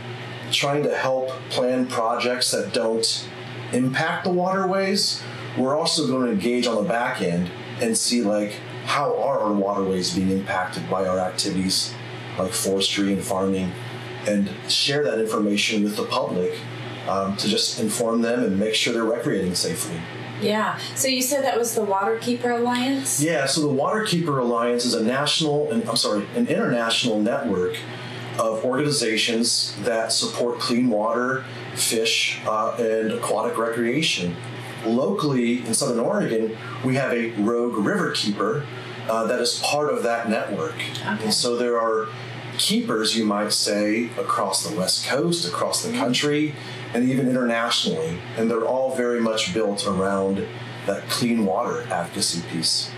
trying 0.52 0.82
to 0.84 0.94
help 0.94 1.30
plan 1.50 1.86
projects 1.86 2.52
that 2.52 2.72
don't 2.72 3.28
impact 3.72 4.24
the 4.24 4.30
waterways, 4.30 5.22
we're 5.58 5.76
also 5.76 6.06
going 6.06 6.26
to 6.26 6.32
engage 6.32 6.66
on 6.66 6.76
the 6.76 6.88
back 6.88 7.20
end 7.20 7.50
and 7.80 7.96
see 7.96 8.22
like 8.22 8.52
how 8.84 9.18
are 9.20 9.40
our 9.40 9.52
waterways 9.52 10.14
being 10.14 10.30
impacted 10.30 10.88
by 10.88 11.06
our 11.06 11.18
activities 11.18 11.92
like 12.38 12.52
forestry 12.52 13.12
and 13.12 13.22
farming 13.22 13.72
and 14.28 14.50
share 14.70 15.04
that 15.04 15.18
information 15.18 15.84
with 15.84 15.96
the 15.96 16.04
public 16.04 16.58
um, 17.08 17.36
to 17.36 17.48
just 17.48 17.80
inform 17.80 18.22
them 18.22 18.42
and 18.42 18.58
make 18.58 18.74
sure 18.74 18.92
they're 18.92 19.04
recreating 19.04 19.54
safely. 19.54 20.00
Yeah. 20.40 20.78
So 20.94 21.08
you 21.08 21.22
said 21.22 21.44
that 21.44 21.58
was 21.58 21.74
the 21.74 21.82
Waterkeeper 21.82 22.58
Alliance? 22.58 23.22
Yeah. 23.22 23.46
So 23.46 23.60
the 23.60 23.68
Waterkeeper 23.68 24.40
Alliance 24.40 24.84
is 24.84 24.94
a 24.94 25.02
national, 25.02 25.70
and 25.70 25.88
I'm 25.88 25.96
sorry, 25.96 26.26
an 26.34 26.48
international 26.48 27.20
network 27.20 27.76
of 28.38 28.64
organizations 28.64 29.76
that 29.82 30.12
support 30.12 30.58
clean 30.58 30.88
water, 30.88 31.44
fish, 31.74 32.40
uh, 32.46 32.76
and 32.78 33.12
aquatic 33.12 33.56
recreation. 33.56 34.34
Locally 34.84 35.64
in 35.66 35.72
Southern 35.72 36.00
Oregon, 36.00 36.56
we 36.84 36.96
have 36.96 37.12
a 37.12 37.30
Rogue 37.32 37.76
River 37.78 38.10
Keeper 38.10 38.66
uh, 39.08 39.26
that 39.26 39.40
is 39.40 39.60
part 39.64 39.92
of 39.92 40.02
that 40.02 40.28
network. 40.28 40.74
Okay. 40.74 41.24
And 41.24 41.32
so 41.32 41.56
there 41.56 41.80
are 41.80 42.08
keepers, 42.58 43.16
you 43.16 43.24
might 43.24 43.52
say, 43.52 44.06
across 44.18 44.66
the 44.66 44.76
West 44.76 45.06
Coast, 45.06 45.46
across 45.46 45.82
the 45.82 45.92
country, 45.92 46.54
and 46.92 47.08
even 47.08 47.28
internationally. 47.28 48.18
And 48.36 48.50
they're 48.50 48.66
all 48.66 48.94
very 48.94 49.20
much 49.20 49.52
built 49.54 49.86
around 49.86 50.46
that 50.86 51.08
clean 51.08 51.46
water 51.46 51.82
advocacy 51.90 52.42
piece. 52.50 52.90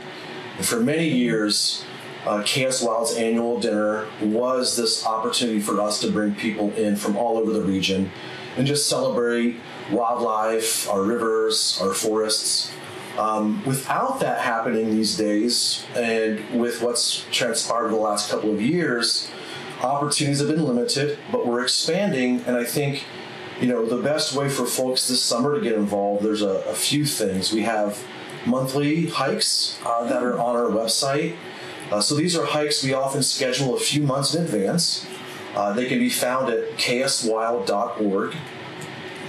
And 0.57 0.67
for 0.67 0.81
many 0.81 1.09
years, 1.09 1.85
uh, 2.26 2.45
Wild's 2.83 3.14
annual 3.14 3.61
dinner 3.61 4.06
was 4.21 4.76
this 4.76 5.06
opportunity 5.06 5.61
for 5.61 5.80
us 5.80 6.00
to 6.00 6.11
bring 6.11 6.35
people 6.35 6.73
in 6.75 6.97
from 6.97 7.16
all 7.16 7.38
over 7.38 7.52
the 7.52 7.62
region 7.62 8.11
and 8.56 8.66
just 8.66 8.88
celebrate 8.88 9.56
wildlife, 9.92 10.88
our 10.90 11.02
rivers, 11.02 11.78
our 11.80 11.95
forests. 11.95 12.73
Um, 13.16 13.64
without 13.64 14.21
that 14.21 14.40
happening 14.40 14.90
these 14.90 15.16
days, 15.16 15.87
and 15.95 16.61
with 16.61 16.83
what's 16.83 17.25
transpired 17.30 17.90
the 17.90 17.97
last 17.97 18.30
couple 18.30 18.52
of 18.52 18.61
years, 18.61 19.30
opportunities 19.83 20.40
have 20.40 20.49
been 20.49 20.64
limited, 20.64 21.18
but 21.30 21.47
we're 21.47 21.62
expanding. 21.62 22.42
And 22.47 22.56
I 22.56 22.64
think, 22.64 23.04
you 23.61 23.68
know, 23.68 23.87
the 23.87 24.02
best 24.02 24.35
way 24.35 24.49
for 24.49 24.66
folks 24.66 25.09
this 25.09 25.23
summer 25.23 25.54
to 25.54 25.61
get 25.61 25.75
involved, 25.75 26.25
there's 26.25 26.42
a, 26.42 26.62
a 26.68 26.75
few 26.75 27.06
things. 27.06 27.52
We 27.52 27.62
have 27.62 28.04
monthly 28.45 29.06
hikes 29.06 29.78
uh, 29.85 30.04
that 30.09 30.23
are 30.23 30.38
on 30.38 30.56
our 30.56 30.71
website. 30.71 31.37
Uh, 31.90 32.00
so 32.00 32.14
these 32.14 32.37
are 32.37 32.45
hikes 32.45 32.83
we 32.83 32.93
often 32.93 33.23
schedule 33.23 33.76
a 33.76 33.81
few 33.81 34.02
months 34.02 34.35
in 34.35 34.45
advance. 34.45 35.07
Uh, 35.55 35.73
they 35.73 35.87
can 35.87 35.99
be 35.99 36.11
found 36.11 36.50
at 36.50 36.76
kswild.org. 36.76 38.37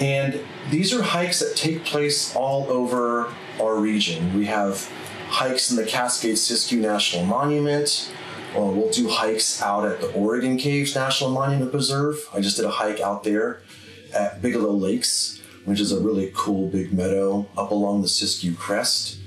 And 0.02 0.40
these 0.70 0.94
are 0.94 1.02
hikes 1.02 1.40
that 1.40 1.56
take 1.56 1.86
place 1.86 2.36
all 2.36 2.70
over 2.70 3.34
our 3.62 3.76
region. 3.76 4.36
We 4.36 4.46
have 4.46 4.92
hikes 5.30 5.72
in 5.72 5.78
the 5.78 5.86
Cascade 5.86 6.36
Siskiyou 6.36 6.80
National 6.80 7.26
Monument. 7.26 8.12
Well, 8.56 8.72
we'll 8.72 8.92
do 8.92 9.10
hikes 9.10 9.62
out 9.62 9.86
at 9.86 10.02
the 10.02 10.12
Oregon 10.14 10.58
Caves 10.58 10.96
National 10.96 11.30
Monument 11.32 11.72
Preserve. 11.72 12.28
I 12.34 12.42
just 12.42 12.58
did 12.58 12.66
a 12.66 12.72
hike 12.72 13.00
out 13.00 13.24
there 13.24 13.62
at 14.14 14.42
Bigelow 14.42 14.72
Lakes, 14.72 15.40
which 15.66 15.80
is 15.80 15.92
a 15.92 16.00
really 16.00 16.32
cool 16.34 16.70
big 16.70 16.94
meadow 16.94 17.48
up 17.58 17.72
along 17.72 18.02
the 18.02 18.08
Siskiyou 18.08 18.58
Crest. 18.58 19.18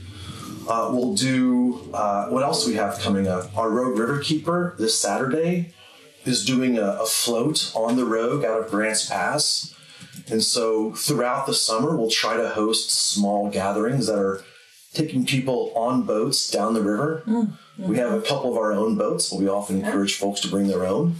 Uh, 0.70 0.88
we'll 0.92 1.14
do 1.14 1.90
uh, 1.92 2.28
what 2.28 2.44
else 2.44 2.64
we 2.64 2.74
have 2.74 2.96
coming 3.00 3.26
up? 3.26 3.56
Our 3.58 3.68
Rogue 3.68 3.98
River 3.98 4.20
Keeper 4.20 4.76
this 4.78 4.96
Saturday 4.96 5.74
is 6.24 6.44
doing 6.44 6.78
a, 6.78 6.92
a, 7.00 7.06
float 7.06 7.72
on 7.74 7.96
the 7.96 8.04
Rogue 8.04 8.44
out 8.44 8.60
of 8.60 8.70
Grants 8.70 9.08
Pass. 9.08 9.74
And 10.30 10.44
so 10.44 10.92
throughout 10.92 11.46
the 11.46 11.54
summer, 11.54 11.96
we'll 11.96 12.08
try 12.08 12.36
to 12.36 12.50
host 12.50 12.92
small 12.92 13.50
gatherings 13.50 14.06
that 14.06 14.20
are 14.20 14.44
taking 14.94 15.26
people 15.26 15.72
on 15.74 16.04
boats 16.04 16.48
down 16.48 16.74
the 16.74 16.82
river. 16.82 17.24
Mm-hmm. 17.26 17.88
We 17.88 17.96
have 17.98 18.12
a 18.12 18.22
couple 18.22 18.52
of 18.52 18.56
our 18.56 18.72
own 18.72 18.96
boats, 18.96 19.28
but 19.28 19.40
we 19.40 19.48
often 19.48 19.84
encourage 19.84 20.18
folks 20.18 20.38
to 20.42 20.48
bring 20.48 20.68
their 20.68 20.86
own. 20.86 21.16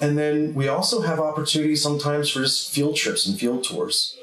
And 0.00 0.16
then 0.16 0.54
we 0.54 0.66
also 0.66 1.02
have 1.02 1.20
opportunities 1.20 1.82
sometimes 1.82 2.30
for 2.30 2.40
just 2.40 2.70
field 2.70 2.96
trips 2.96 3.26
and 3.26 3.38
field 3.38 3.64
tours 3.64 4.16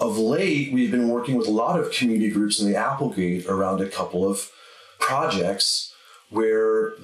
of 0.00 0.18
late, 0.18 0.72
we've 0.72 0.90
been 0.90 1.08
working 1.08 1.36
with 1.36 1.46
a 1.46 1.50
lot 1.50 1.78
of 1.78 1.90
community 1.92 2.30
groups 2.30 2.60
in 2.60 2.70
the 2.70 2.76
Applegate 2.76 3.46
around 3.46 3.80
a 3.80 3.88
couple 3.88 4.28
of 4.28 4.50
projects 4.98 5.94
where 6.30 6.94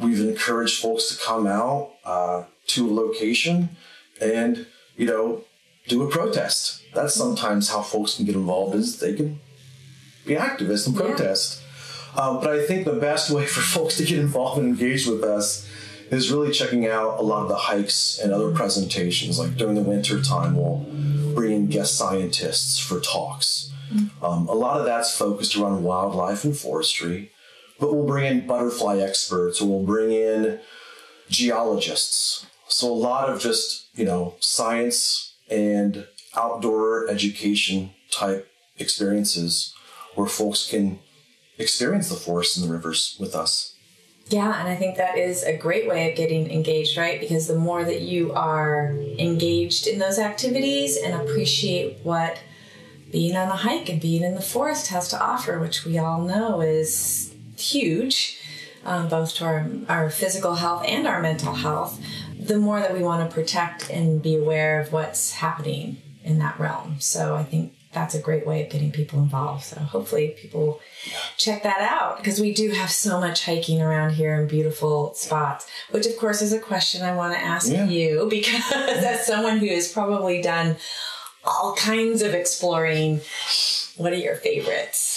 we've 0.00 0.20
encouraged 0.20 0.80
folks 0.80 1.08
to 1.08 1.24
come 1.24 1.46
out, 1.46 1.92
uh, 2.04 2.44
to 2.66 2.90
a 2.90 2.92
location 2.92 3.76
and, 4.20 4.66
you 4.96 5.06
know, 5.06 5.44
do 5.86 6.02
a 6.02 6.10
protest. 6.10 6.82
That's 6.94 7.14
sometimes 7.14 7.70
how 7.70 7.82
folks 7.82 8.16
can 8.16 8.24
get 8.24 8.34
involved 8.34 8.74
is 8.74 8.98
they 8.98 9.14
can 9.14 9.40
be 10.26 10.34
activists 10.34 10.86
and 10.86 10.96
protest. 10.96 11.60
Yeah. 12.16 12.22
Um, 12.22 12.40
but 12.40 12.50
I 12.50 12.64
think 12.64 12.84
the 12.84 12.94
best 12.94 13.30
way 13.30 13.46
for 13.46 13.60
folks 13.74 13.96
to 13.98 14.04
get 14.04 14.18
involved 14.18 14.58
and 14.58 14.68
engage 14.68 15.06
with 15.06 15.22
us 15.22 15.68
is 16.10 16.30
really 16.30 16.52
checking 16.52 16.86
out 16.86 17.18
a 17.18 17.22
lot 17.22 17.42
of 17.42 17.48
the 17.48 17.56
hikes 17.56 18.18
and 18.18 18.32
other 18.32 18.50
presentations. 18.52 19.38
Like 19.38 19.56
during 19.56 19.74
the 19.74 19.82
winter 19.82 20.22
time, 20.22 20.56
we'll 20.56 20.86
bring 21.34 21.52
in 21.52 21.66
guest 21.68 21.96
scientists 21.96 22.78
for 22.78 23.00
talks. 23.00 23.72
Um, 24.22 24.48
a 24.48 24.54
lot 24.54 24.80
of 24.80 24.86
that's 24.86 25.16
focused 25.16 25.56
around 25.56 25.84
wildlife 25.84 26.44
and 26.44 26.56
forestry, 26.56 27.30
but 27.78 27.92
we'll 27.92 28.06
bring 28.06 28.24
in 28.24 28.46
butterfly 28.46 28.98
experts 28.98 29.60
or 29.60 29.68
we'll 29.68 29.86
bring 29.86 30.10
in 30.10 30.60
geologists. 31.28 32.46
So 32.68 32.90
a 32.90 32.94
lot 32.94 33.28
of 33.28 33.40
just, 33.40 33.86
you 33.94 34.04
know, 34.04 34.34
science 34.40 35.34
and 35.50 36.06
outdoor 36.34 37.08
education 37.08 37.90
type 38.10 38.50
experiences 38.78 39.74
where 40.14 40.26
folks 40.26 40.68
can 40.68 40.98
experience 41.58 42.08
the 42.08 42.16
forests 42.16 42.56
and 42.56 42.68
the 42.68 42.72
rivers 42.72 43.16
with 43.20 43.34
us. 43.34 43.73
Yeah, 44.28 44.58
and 44.58 44.68
I 44.68 44.74
think 44.74 44.96
that 44.96 45.18
is 45.18 45.42
a 45.42 45.56
great 45.56 45.86
way 45.86 46.10
of 46.10 46.16
getting 46.16 46.50
engaged, 46.50 46.96
right? 46.96 47.20
Because 47.20 47.46
the 47.46 47.56
more 47.56 47.84
that 47.84 48.00
you 48.00 48.32
are 48.32 48.96
engaged 49.18 49.86
in 49.86 49.98
those 49.98 50.18
activities 50.18 50.96
and 50.96 51.14
appreciate 51.14 51.98
what 52.02 52.38
being 53.12 53.36
on 53.36 53.48
a 53.48 53.56
hike 53.56 53.88
and 53.88 54.00
being 54.00 54.22
in 54.22 54.34
the 54.34 54.40
forest 54.40 54.88
has 54.88 55.08
to 55.08 55.22
offer, 55.22 55.58
which 55.58 55.84
we 55.84 55.98
all 55.98 56.22
know 56.22 56.62
is 56.62 57.34
huge, 57.56 58.40
um, 58.84 59.08
both 59.08 59.34
to 59.34 59.44
our, 59.44 59.66
our 59.88 60.10
physical 60.10 60.54
health 60.54 60.84
and 60.88 61.06
our 61.06 61.20
mental 61.20 61.54
health, 61.54 62.00
the 62.38 62.58
more 62.58 62.80
that 62.80 62.94
we 62.94 63.02
want 63.02 63.28
to 63.28 63.34
protect 63.34 63.90
and 63.90 64.22
be 64.22 64.36
aware 64.36 64.80
of 64.80 64.90
what's 64.90 65.34
happening 65.34 65.98
in 66.24 66.38
that 66.38 66.58
realm. 66.58 66.96
So 66.98 67.36
I 67.36 67.44
think 67.44 67.73
that's 67.94 68.14
a 68.14 68.20
great 68.20 68.46
way 68.46 68.62
of 68.62 68.70
getting 68.70 68.92
people 68.92 69.20
involved. 69.20 69.64
So 69.64 69.76
hopefully 69.80 70.36
people 70.36 70.80
check 71.36 71.62
that 71.62 71.80
out 71.80 72.18
because 72.18 72.40
we 72.40 72.52
do 72.52 72.70
have 72.72 72.90
so 72.90 73.20
much 73.20 73.46
hiking 73.46 73.80
around 73.80 74.10
here 74.10 74.34
in 74.34 74.48
beautiful 74.48 75.14
spots, 75.14 75.66
which 75.90 76.06
of 76.06 76.16
course 76.18 76.42
is 76.42 76.52
a 76.52 76.58
question 76.58 77.02
I 77.02 77.14
want 77.16 77.34
to 77.34 77.40
ask 77.40 77.70
yeah. 77.70 77.86
you 77.86 78.26
because 78.30 78.72
as 78.72 79.26
someone 79.26 79.58
who 79.58 79.68
has 79.68 79.90
probably 79.90 80.42
done 80.42 80.76
all 81.44 81.74
kinds 81.74 82.22
of 82.22 82.34
exploring, 82.34 83.20
what 83.96 84.12
are 84.12 84.16
your 84.16 84.36
favorites? 84.36 85.13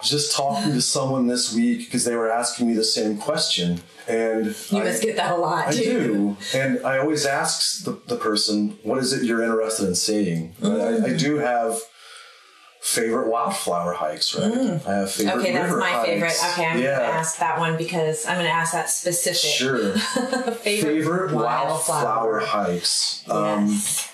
Was 0.00 0.10
just 0.10 0.36
talking 0.36 0.72
to 0.72 0.80
someone 0.80 1.26
this 1.26 1.54
week 1.54 1.86
because 1.86 2.04
they 2.04 2.16
were 2.16 2.30
asking 2.30 2.68
me 2.68 2.74
the 2.74 2.84
same 2.84 3.18
question. 3.18 3.80
And 4.08 4.46
you 4.70 4.80
I, 4.80 4.84
must 4.84 5.02
get 5.02 5.16
that 5.16 5.32
a 5.32 5.36
lot. 5.36 5.68
I 5.68 5.72
do. 5.72 6.36
And 6.54 6.84
I 6.84 6.98
always 6.98 7.26
ask 7.26 7.84
the, 7.84 8.00
the 8.06 8.16
person, 8.16 8.78
what 8.82 8.98
is 8.98 9.12
it 9.12 9.24
you're 9.24 9.42
interested 9.42 9.86
in 9.86 9.94
seeing? 9.94 10.54
Mm. 10.54 11.04
I, 11.04 11.12
I, 11.12 11.16
do 11.16 11.36
have 11.36 11.78
favorite 12.80 13.28
wildflower 13.28 13.92
hikes, 13.92 14.34
right? 14.34 14.50
Mm. 14.50 14.86
I 14.86 14.94
have 14.94 15.12
favorite 15.12 15.36
Okay, 15.36 15.52
that's 15.52 15.76
my 15.76 15.90
hikes. 15.90 16.06
favorite. 16.06 16.34
Okay, 16.52 16.66
I'm 16.66 16.78
yeah. 16.78 16.96
going 16.96 17.10
to 17.10 17.14
ask 17.14 17.38
that 17.38 17.58
one 17.58 17.76
because 17.76 18.26
I'm 18.26 18.36
going 18.36 18.46
to 18.46 18.52
ask 18.52 18.72
that 18.72 18.90
specific. 18.90 19.38
Sure. 19.38 19.92
favorite, 19.98 20.62
favorite 20.64 21.34
wildflower, 21.34 22.04
wildflower 22.04 22.40
hikes. 22.40 23.22
Um, 23.28 23.68
yes. 23.68 24.09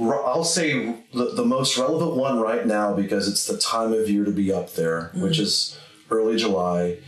I'll 0.00 0.44
say 0.44 0.96
the, 1.12 1.32
the, 1.34 1.44
most 1.44 1.76
relevant 1.76 2.16
one 2.16 2.40
right 2.40 2.66
now 2.66 2.94
because 2.94 3.28
it's 3.28 3.46
the 3.46 3.58
time 3.58 3.92
of 3.92 4.08
year 4.08 4.24
to 4.24 4.30
be 4.30 4.52
up 4.52 4.72
there, 4.72 5.10
mm-hmm. 5.14 5.22
which 5.22 5.38
is 5.38 5.78
early 6.10 6.36
July, 6.36 6.98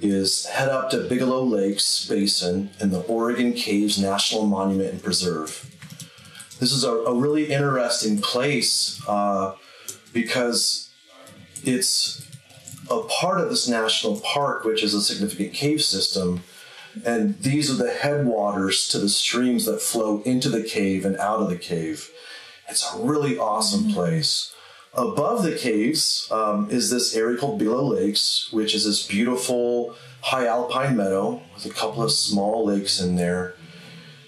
is 0.00 0.46
head 0.46 0.68
up 0.68 0.90
to 0.90 1.08
Bigelow 1.08 1.42
Lakes 1.42 2.06
Basin 2.06 2.70
in 2.80 2.90
the 2.90 3.00
Oregon 3.02 3.54
Caves 3.54 3.98
National 3.98 4.46
Monument 4.46 4.92
and 4.92 5.02
Preserve. 5.02 5.70
This 6.60 6.72
is 6.72 6.84
a, 6.84 6.92
a 6.92 7.14
really 7.14 7.52
interesting 7.52 8.20
place 8.20 9.02
uh, 9.08 9.54
because 10.12 10.90
it's 11.64 12.30
a 12.90 13.00
part 13.02 13.40
of 13.40 13.48
this 13.48 13.66
national 13.68 14.20
park, 14.20 14.64
which 14.64 14.82
is 14.82 14.94
a 14.94 15.02
significant 15.02 15.54
cave 15.54 15.82
system. 15.82 16.42
And 17.04 17.38
these 17.40 17.70
are 17.70 17.82
the 17.82 17.92
headwaters 17.92 18.88
to 18.88 18.98
the 18.98 19.08
streams 19.08 19.64
that 19.64 19.80
flow 19.80 20.22
into 20.22 20.48
the 20.48 20.62
cave 20.62 21.04
and 21.04 21.16
out 21.16 21.40
of 21.40 21.48
the 21.48 21.56
cave. 21.56 22.10
It's 22.68 22.94
a 22.94 22.98
really 22.98 23.38
awesome 23.38 23.84
mm-hmm. 23.84 23.94
place. 23.94 24.54
Above 24.94 25.42
the 25.42 25.56
caves 25.56 26.28
um, 26.30 26.70
is 26.70 26.90
this 26.90 27.16
area 27.16 27.36
called 27.36 27.58
Bigelow 27.58 27.84
Lakes, 27.84 28.48
which 28.52 28.74
is 28.74 28.84
this 28.84 29.06
beautiful 29.06 29.96
high 30.20 30.46
alpine 30.46 30.96
meadow 30.96 31.42
with 31.54 31.66
a 31.66 31.70
couple 31.70 32.02
of 32.02 32.12
small 32.12 32.64
lakes 32.64 33.00
in 33.00 33.16
there. 33.16 33.54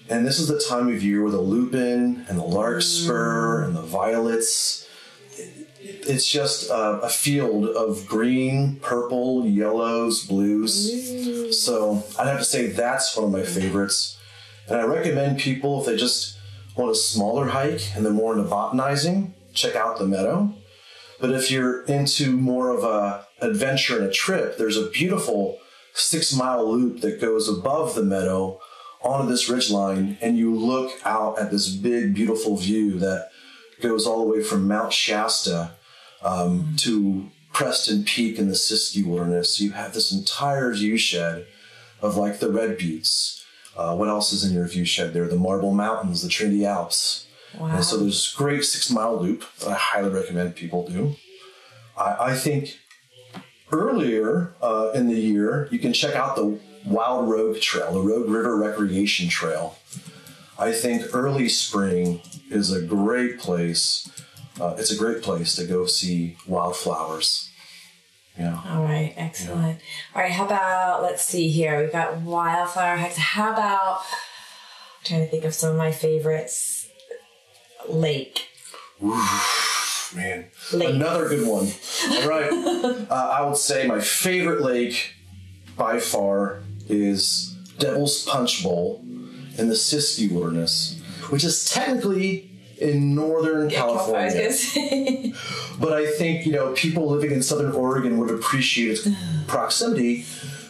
And 0.09 0.25
this 0.25 0.39
is 0.39 0.47
the 0.47 0.63
time 0.69 0.89
of 0.89 1.03
year 1.03 1.21
where 1.21 1.31
the 1.31 1.41
lupin 1.41 2.25
and 2.27 2.37
the 2.37 2.43
larkspur 2.43 3.61
mm. 3.61 3.65
and 3.65 3.75
the 3.75 3.81
violets. 3.81 4.86
It's 6.09 6.29
just 6.29 6.69
a, 6.69 7.01
a 7.01 7.09
field 7.09 7.65
of 7.69 8.05
green, 8.07 8.77
purple, 8.77 9.45
yellows, 9.45 10.25
blues. 10.25 10.91
Mm. 10.91 11.53
So 11.53 12.03
I'd 12.17 12.27
have 12.27 12.39
to 12.39 12.45
say 12.45 12.67
that's 12.67 13.15
one 13.15 13.25
of 13.25 13.31
my 13.31 13.43
favorites. 13.43 14.17
And 14.67 14.77
I 14.77 14.83
recommend 14.83 15.39
people 15.39 15.79
if 15.79 15.85
they 15.85 15.95
just 15.95 16.37
want 16.75 16.91
a 16.91 16.95
smaller 16.95 17.47
hike 17.47 17.95
and 17.95 18.05
they're 18.05 18.13
more 18.13 18.37
into 18.37 18.49
botanizing, 18.49 19.33
check 19.53 19.75
out 19.75 19.97
the 19.97 20.07
meadow. 20.07 20.53
But 21.19 21.31
if 21.31 21.49
you're 21.49 21.83
into 21.85 22.31
more 22.37 22.69
of 22.69 22.83
a 22.83 23.25
adventure 23.41 23.97
and 23.97 24.07
a 24.07 24.11
trip, 24.11 24.57
there's 24.57 24.77
a 24.77 24.89
beautiful 24.89 25.59
six 25.93 26.35
mile 26.35 26.69
loop 26.71 27.01
that 27.01 27.19
goes 27.19 27.49
above 27.49 27.95
the 27.95 28.03
meadow 28.03 28.59
onto 29.01 29.29
this 29.29 29.49
ridge 29.49 29.69
line, 29.69 30.17
and 30.21 30.37
you 30.37 30.53
look 30.53 30.91
out 31.05 31.39
at 31.39 31.51
this 31.51 31.69
big, 31.69 32.13
beautiful 32.13 32.57
view 32.57 32.99
that 32.99 33.29
goes 33.81 34.05
all 34.05 34.25
the 34.25 34.31
way 34.31 34.43
from 34.43 34.67
Mount 34.67 34.91
Shasta 34.91 35.71
um, 36.21 36.75
to 36.77 37.29
Preston 37.53 38.03
Peak 38.03 38.37
in 38.37 38.47
the 38.47 38.55
Siskiyou 38.55 39.05
Wilderness. 39.05 39.55
So 39.55 39.63
you 39.63 39.71
have 39.71 39.93
this 39.93 40.11
entire 40.11 40.73
view 40.73 40.97
shed 40.97 41.47
of 42.01 42.17
like 42.17 42.39
the 42.39 42.51
Red 42.51 42.77
Buttes 42.77 43.37
uh, 43.77 43.95
what 43.95 44.09
else 44.09 44.33
is 44.33 44.43
in 44.43 44.53
your 44.53 44.67
view 44.67 44.83
shed 44.83 45.13
there? 45.13 45.27
The 45.27 45.35
Marble 45.35 45.71
Mountains, 45.71 46.23
the 46.23 46.29
Trinity 46.29 46.65
Alps. 46.65 47.27
Wow. 47.57 47.67
And 47.67 47.83
so 47.83 47.97
there's 47.97 48.33
a 48.33 48.37
great 48.37 48.65
six 48.65 48.89
mile 48.89 49.21
loop 49.21 49.45
that 49.59 49.69
I 49.69 49.75
highly 49.75 50.09
recommend 50.09 50.55
people 50.55 50.87
do. 50.87 51.15
I, 51.95 52.31
I 52.31 52.35
think 52.35 52.79
earlier 53.71 54.53
uh, 54.61 54.91
in 54.95 55.07
the 55.07 55.15
year, 55.15 55.69
you 55.71 55.77
can 55.77 55.93
check 55.93 56.15
out 56.15 56.35
the 56.35 56.59
Wild 56.85 57.29
Rogue 57.29 57.59
Trail, 57.61 57.93
the 57.93 58.01
Rogue 58.01 58.29
River 58.29 58.57
Recreation 58.57 59.29
Trail. 59.29 59.77
I 60.57 60.71
think 60.71 61.03
early 61.13 61.47
spring 61.47 62.21
is 62.49 62.71
a 62.71 62.81
great 62.81 63.37
place. 63.37 64.09
Uh, 64.59 64.75
it's 64.77 64.91
a 64.91 64.97
great 64.97 65.21
place 65.21 65.55
to 65.55 65.65
go 65.65 65.85
see 65.85 66.37
wildflowers. 66.47 67.49
Yeah. 68.37 68.61
All 68.69 68.83
right. 68.83 69.13
Excellent. 69.17 69.79
Yeah. 69.79 70.15
All 70.15 70.21
right. 70.21 70.31
How 70.31 70.45
about, 70.45 71.01
let's 71.01 71.23
see 71.23 71.49
here. 71.49 71.81
We've 71.81 71.91
got 71.91 72.21
wildflower 72.21 72.97
hikes. 72.97 73.17
How 73.17 73.51
about, 73.51 73.99
I'm 73.99 75.05
trying 75.05 75.25
to 75.25 75.27
think 75.27 75.43
of 75.43 75.53
some 75.53 75.71
of 75.71 75.77
my 75.77 75.91
favorites. 75.91 76.87
Lake. 77.87 78.47
Oof, 79.03 80.13
man. 80.15 80.49
Lake. 80.73 80.89
Another 80.89 81.29
good 81.29 81.47
one. 81.47 81.67
All 82.11 82.29
right. 82.29 82.51
uh, 83.09 83.13
I 83.13 83.45
would 83.45 83.57
say 83.57 83.87
my 83.87 84.01
favorite 84.01 84.61
lake 84.61 85.13
by 85.75 85.99
far 85.99 86.63
is 86.89 87.55
Devil's 87.77 88.25
Punch 88.25 88.63
Bowl 88.63 89.03
in 89.57 89.69
the 89.69 89.75
Siskiyou 89.75 90.31
Wilderness, 90.31 90.99
which 91.29 91.43
is 91.43 91.69
technically 91.71 92.51
in 92.79 93.15
Northern 93.15 93.69
yeah, 93.69 93.77
California. 93.77 94.51
but 95.79 95.93
I 95.93 96.05
think, 96.05 96.45
you 96.45 96.51
know, 96.51 96.73
people 96.73 97.09
living 97.09 97.31
in 97.31 97.41
Southern 97.41 97.71
Oregon 97.73 98.17
would 98.19 98.31
appreciate 98.31 98.91
its 98.91 99.07
proximity 99.47 100.25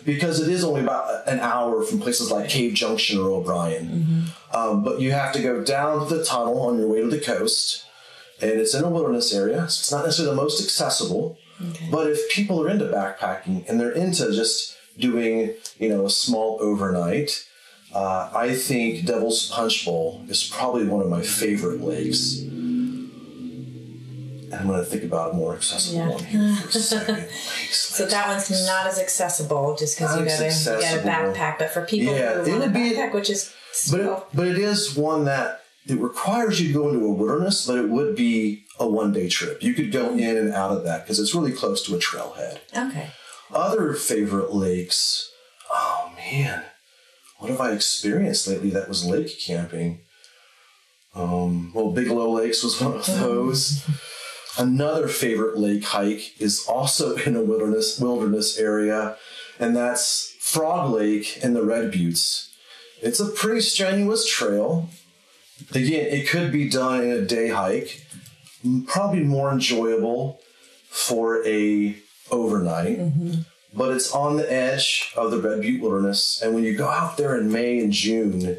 because 0.06 0.40
it 0.40 0.50
is 0.50 0.64
only 0.64 0.82
about 0.82 1.28
an 1.28 1.40
hour 1.42 1.84
from 1.84 2.00
places 2.00 2.32
like 2.32 2.50
Cave 2.50 2.74
Junction 2.74 3.20
or 3.20 3.30
O'Brien. 3.30 3.88
Mm-hmm. 3.88 4.56
Um, 4.56 4.84
but 4.84 5.02
you 5.02 5.12
have 5.12 5.34
to 5.34 5.42
go 5.42 5.64
down 5.64 6.08
the 6.08 6.24
tunnel 6.24 6.62
on 6.62 6.80
your 6.80 6.88
way 6.88 7.02
to 7.02 7.10
the 7.10 7.20
coast, 7.20 7.86
and 8.42 8.52
it's 8.52 8.74
in 8.74 8.86
a 8.86 8.90
wilderness 8.90 9.34
area, 9.34 9.60
so 9.62 9.66
it's 9.66 9.92
not 9.92 10.06
necessarily 10.06 10.34
the 10.34 10.42
most 10.42 10.64
accessible. 10.64 11.38
Okay. 11.62 11.90
But 11.92 12.10
if 12.10 12.30
people 12.32 12.62
are 12.62 12.70
into 12.70 12.86
backpacking 12.86 13.68
and 13.68 13.80
they're 13.80 13.92
into 13.92 14.32
just 14.32 14.78
doing, 14.98 15.54
you 15.78 15.90
know, 15.90 16.06
a 16.06 16.10
small 16.10 16.58
overnight, 16.62 17.46
uh, 17.94 18.30
I 18.34 18.54
think 18.54 19.06
Devil's 19.06 19.50
Punch 19.50 19.86
Bowl 19.86 20.24
is 20.28 20.44
probably 20.44 20.88
one 20.88 21.02
of 21.02 21.10
my 21.10 21.22
favorite 21.22 21.82
lakes. 21.82 22.40
And 22.40 23.10
I'm 24.54 24.68
going 24.68 24.80
to 24.80 24.86
think 24.86 25.04
about 25.04 25.32
a 25.32 25.34
more 25.34 25.56
accessible 25.56 26.00
yeah. 26.00 26.10
one 26.10 26.24
here 26.24 26.56
for 26.56 26.78
a 26.78 26.82
second. 26.82 27.30
so 27.72 28.06
that 28.06 28.28
one's 28.28 28.50
not 28.66 28.88
as 28.88 29.00
accessible 29.00 29.76
just 29.76 29.98
because 29.98 30.18
you 30.18 30.26
got 30.26 30.38
to 30.38 30.82
get 30.82 31.04
a 31.04 31.08
backpack. 31.08 31.60
But 31.60 31.72
for 31.72 31.86
people 31.86 32.14
yeah, 32.14 32.44
who 32.44 32.52
want 32.52 32.64
a 32.64 32.68
backpack, 32.68 33.14
which 33.14 33.30
is 33.30 33.54
but 33.92 34.00
it, 34.00 34.24
but 34.34 34.48
it 34.48 34.58
is 34.58 34.96
one 34.96 35.26
that 35.26 35.62
it 35.86 36.00
requires 36.00 36.62
you 36.62 36.68
to 36.68 36.74
go 36.74 36.90
into 36.90 37.06
a 37.06 37.12
wilderness, 37.12 37.68
but 37.68 37.78
it 37.78 37.90
would 37.90 38.16
be 38.16 38.66
a 38.80 38.88
one 38.88 39.14
day 39.14 39.30
trip. 39.30 39.64
You 39.64 39.74
could 39.74 39.92
go 39.92 40.12
in 40.12 40.38
and 40.38 40.54
out 40.54 40.72
of 40.72 40.84
that 40.84 41.04
because 41.04 41.20
it's 41.20 41.36
really 41.36 41.52
close 41.52 41.86
to 41.86 41.96
a 41.96 42.00
trailhead. 42.00 42.60
Okay. 42.76 43.10
Other 43.52 43.94
favorite 43.94 44.54
lakes. 44.54 45.32
Oh 45.72 46.12
man. 46.16 46.64
What 47.38 47.52
have 47.52 47.62
I 47.62 47.72
experienced 47.72 48.48
lately 48.48 48.70
that 48.72 48.90
was 48.90 49.06
lake 49.06 49.40
camping? 49.40 50.00
Um, 51.16 51.72
well, 51.74 51.92
Bigelow 51.92 52.30
Lakes 52.30 52.64
was 52.64 52.80
one 52.82 52.96
of 52.96 53.06
those. 53.06 53.88
Another 54.58 55.08
favorite 55.08 55.58
lake 55.58 55.84
hike 55.84 56.40
is 56.40 56.66
also 56.68 57.16
in 57.26 57.36
a 57.36 57.42
wilderness 57.42 58.00
wilderness 58.00 58.58
area, 58.58 59.18
and 59.60 59.76
that's 59.76 60.36
Frog 60.40 60.92
Lake 60.92 61.38
in 61.44 61.54
the 61.54 61.64
Red 61.64 61.92
Buttes. 61.92 62.50
It's 63.02 63.20
a 63.20 63.30
pretty 63.30 63.62
strenuous 63.62 64.28
trail. 64.28 64.90
Again, 65.72 66.08
it 66.08 66.28
could 66.28 66.52
be 66.52 66.70
done 66.70 67.04
in 67.04 67.12
a 67.12 67.22
day 67.22 67.50
hike. 67.50 68.04
Probably 68.88 69.24
more 69.24 69.52
enjoyable 69.52 70.40
for 70.90 71.46
a 71.46 71.96
overnight. 72.32 73.00
Mm-hmm. 73.00 73.42
But 73.78 73.94
it's 73.94 74.12
on 74.12 74.38
the 74.38 74.52
edge 74.52 75.14
of 75.16 75.30
the 75.30 75.38
Red 75.38 75.62
Butte 75.62 75.82
Wilderness, 75.82 76.42
and 76.42 76.56
when 76.56 76.64
you 76.64 76.76
go 76.76 76.88
out 76.90 77.16
there 77.16 77.38
in 77.38 77.52
May 77.52 77.80
and 77.80 77.92
June, 77.94 78.58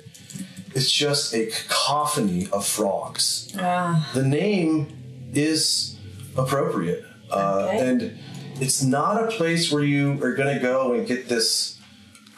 it's 0.74 0.92
just 0.92 1.34
a 1.34 1.46
cacophony 1.46 2.48
of 2.52 2.64
frogs. 2.64 3.52
Ah. 3.58 4.08
The 4.14 4.22
name 4.22 5.30
is 5.34 5.98
appropriate, 6.36 7.04
uh, 7.32 7.66
okay. 7.68 7.88
and 7.88 8.18
it's 8.60 8.80
not 8.80 9.24
a 9.24 9.26
place 9.26 9.72
where 9.72 9.82
you 9.82 10.12
are 10.22 10.34
going 10.34 10.54
to 10.54 10.62
go 10.62 10.92
and 10.92 11.04
get 11.04 11.28
this 11.28 11.78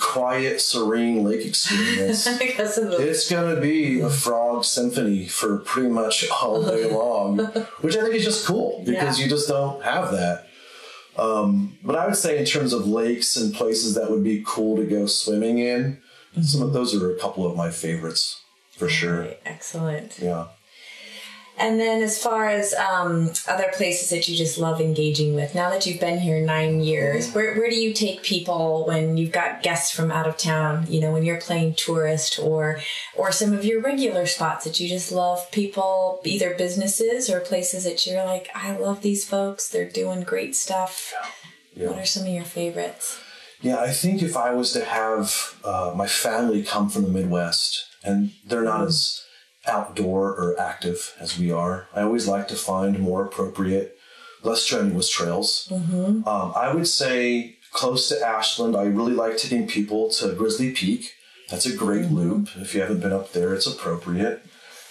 quiet, 0.00 0.60
serene 0.60 1.22
lake 1.22 1.44
experience. 1.44 2.26
it's 2.40 3.30
going 3.30 3.54
to 3.54 3.60
be 3.60 4.00
a 4.00 4.10
frog 4.10 4.64
symphony 4.64 5.26
for 5.26 5.58
pretty 5.58 5.90
much 5.90 6.28
all 6.30 6.64
day 6.64 6.90
long, 6.90 7.38
which 7.80 7.96
I 7.96 8.02
think 8.02 8.14
is 8.14 8.24
just 8.24 8.46
cool 8.46 8.82
because 8.86 9.18
yeah. 9.18 9.24
you 9.24 9.30
just 9.30 9.48
don't 9.48 9.82
have 9.84 10.10
that. 10.12 10.46
Um, 11.16 11.77
but 11.83 11.96
I 11.96 12.07
would 12.07 12.16
say, 12.16 12.38
in 12.38 12.44
terms 12.44 12.73
of 12.73 12.87
lakes 12.87 13.37
and 13.37 13.55
places 13.55 13.94
that 13.94 14.11
would 14.11 14.25
be 14.25 14.42
cool 14.46 14.77
to 14.77 14.85
go 14.85 15.07
swimming 15.07 15.59
in, 15.59 15.99
mm-hmm. 16.33 16.42
some 16.42 16.62
of 16.62 16.73
those 16.73 16.94
are 16.94 17.14
a 17.14 17.18
couple 17.18 17.46
of 17.46 17.57
my 17.57 17.70
favorites 17.70 18.42
for 18.77 18.88
sure. 18.88 19.29
Excellent. 19.44 20.18
Yeah. 20.18 20.46
And 21.61 21.79
then, 21.79 22.03
as 22.03 22.20
far 22.20 22.49
as 22.49 22.73
um, 22.73 23.33
other 23.46 23.70
places 23.75 24.09
that 24.09 24.27
you 24.27 24.35
just 24.35 24.57
love 24.57 24.81
engaging 24.81 25.35
with, 25.35 25.55
now 25.55 25.68
that 25.68 25.85
you've 25.85 26.01
been 26.01 26.18
here 26.18 26.40
nine 26.40 26.81
years, 26.81 27.27
mm-hmm. 27.27 27.35
where, 27.35 27.55
where 27.55 27.68
do 27.68 27.77
you 27.77 27.92
take 27.92 28.23
people 28.23 28.87
when 28.87 29.18
you've 29.18 29.31
got 29.31 29.62
guests 29.62 29.94
from 29.94 30.11
out 30.11 30.27
of 30.27 30.38
town? 30.38 30.87
You 30.88 31.03
know, 31.03 31.12
when 31.12 31.23
you're 31.23 31.40
playing 31.40 31.75
tourist, 31.75 32.38
or 32.38 32.81
or 33.14 33.31
some 33.31 33.53
of 33.53 33.62
your 33.62 33.83
regular 33.83 34.25
spots 34.25 34.64
that 34.64 34.81
you 34.81 34.88
just 34.88 35.12
love 35.12 35.51
people, 35.53 36.20
either 36.25 36.55
businesses 36.55 37.29
or 37.29 37.40
places 37.40 37.85
that 37.85 38.07
you're 38.07 38.25
like, 38.25 38.49
I 38.55 38.75
love 38.75 39.03
these 39.03 39.29
folks. 39.29 39.68
They're 39.68 39.88
doing 39.88 40.23
great 40.23 40.57
stuff. 40.57 41.12
Yeah. 41.75 41.88
What 41.88 41.99
are 41.99 42.07
some 42.07 42.23
of 42.23 42.33
your 42.33 42.44
favorites? 42.44 43.20
Yeah, 43.61 43.81
I 43.81 43.90
think 43.90 44.23
if 44.23 44.35
I 44.35 44.55
was 44.55 44.73
to 44.73 44.85
have 44.85 45.61
uh, 45.62 45.92
my 45.94 46.07
family 46.07 46.62
come 46.62 46.88
from 46.88 47.03
the 47.03 47.11
Midwest, 47.11 47.85
and 48.03 48.33
they're 48.46 48.62
not 48.62 48.79
mm-hmm. 48.79 48.88
as 48.88 49.19
outdoor 49.66 50.31
or 50.31 50.59
active 50.61 51.14
as 51.20 51.38
we 51.38 51.53
are. 51.53 51.88
I 51.94 52.03
always 52.03 52.27
like 52.27 52.49
to 52.49 52.57
find 52.57 52.99
more 52.99 53.25
appropriate, 53.25 53.96
less 54.42 54.62
strenuous 54.62 55.11
trails. 55.11 55.68
Mm-hmm. 55.70 56.27
Um, 56.29 56.53
I 56.57 56.73
would 56.75 56.88
say 56.88 57.57
close 57.73 58.09
to 58.09 58.20
Ashland, 58.25 58.77
I 58.77 58.85
really 58.85 59.12
like 59.12 59.37
taking 59.37 59.66
people 59.66 60.11
to 60.12 60.35
Grizzly 60.35 60.73
Peak. 60.73 61.12
That's 61.51 61.66
a 61.66 61.77
great 61.77 62.07
mm-hmm. 62.07 62.16
loop. 62.16 62.49
If 62.57 62.75
you 62.75 62.81
haven't 62.81 63.01
been 63.01 63.12
up 63.12 63.33
there, 63.33 63.55
it's 63.55 63.66
appropriate. 63.66 64.42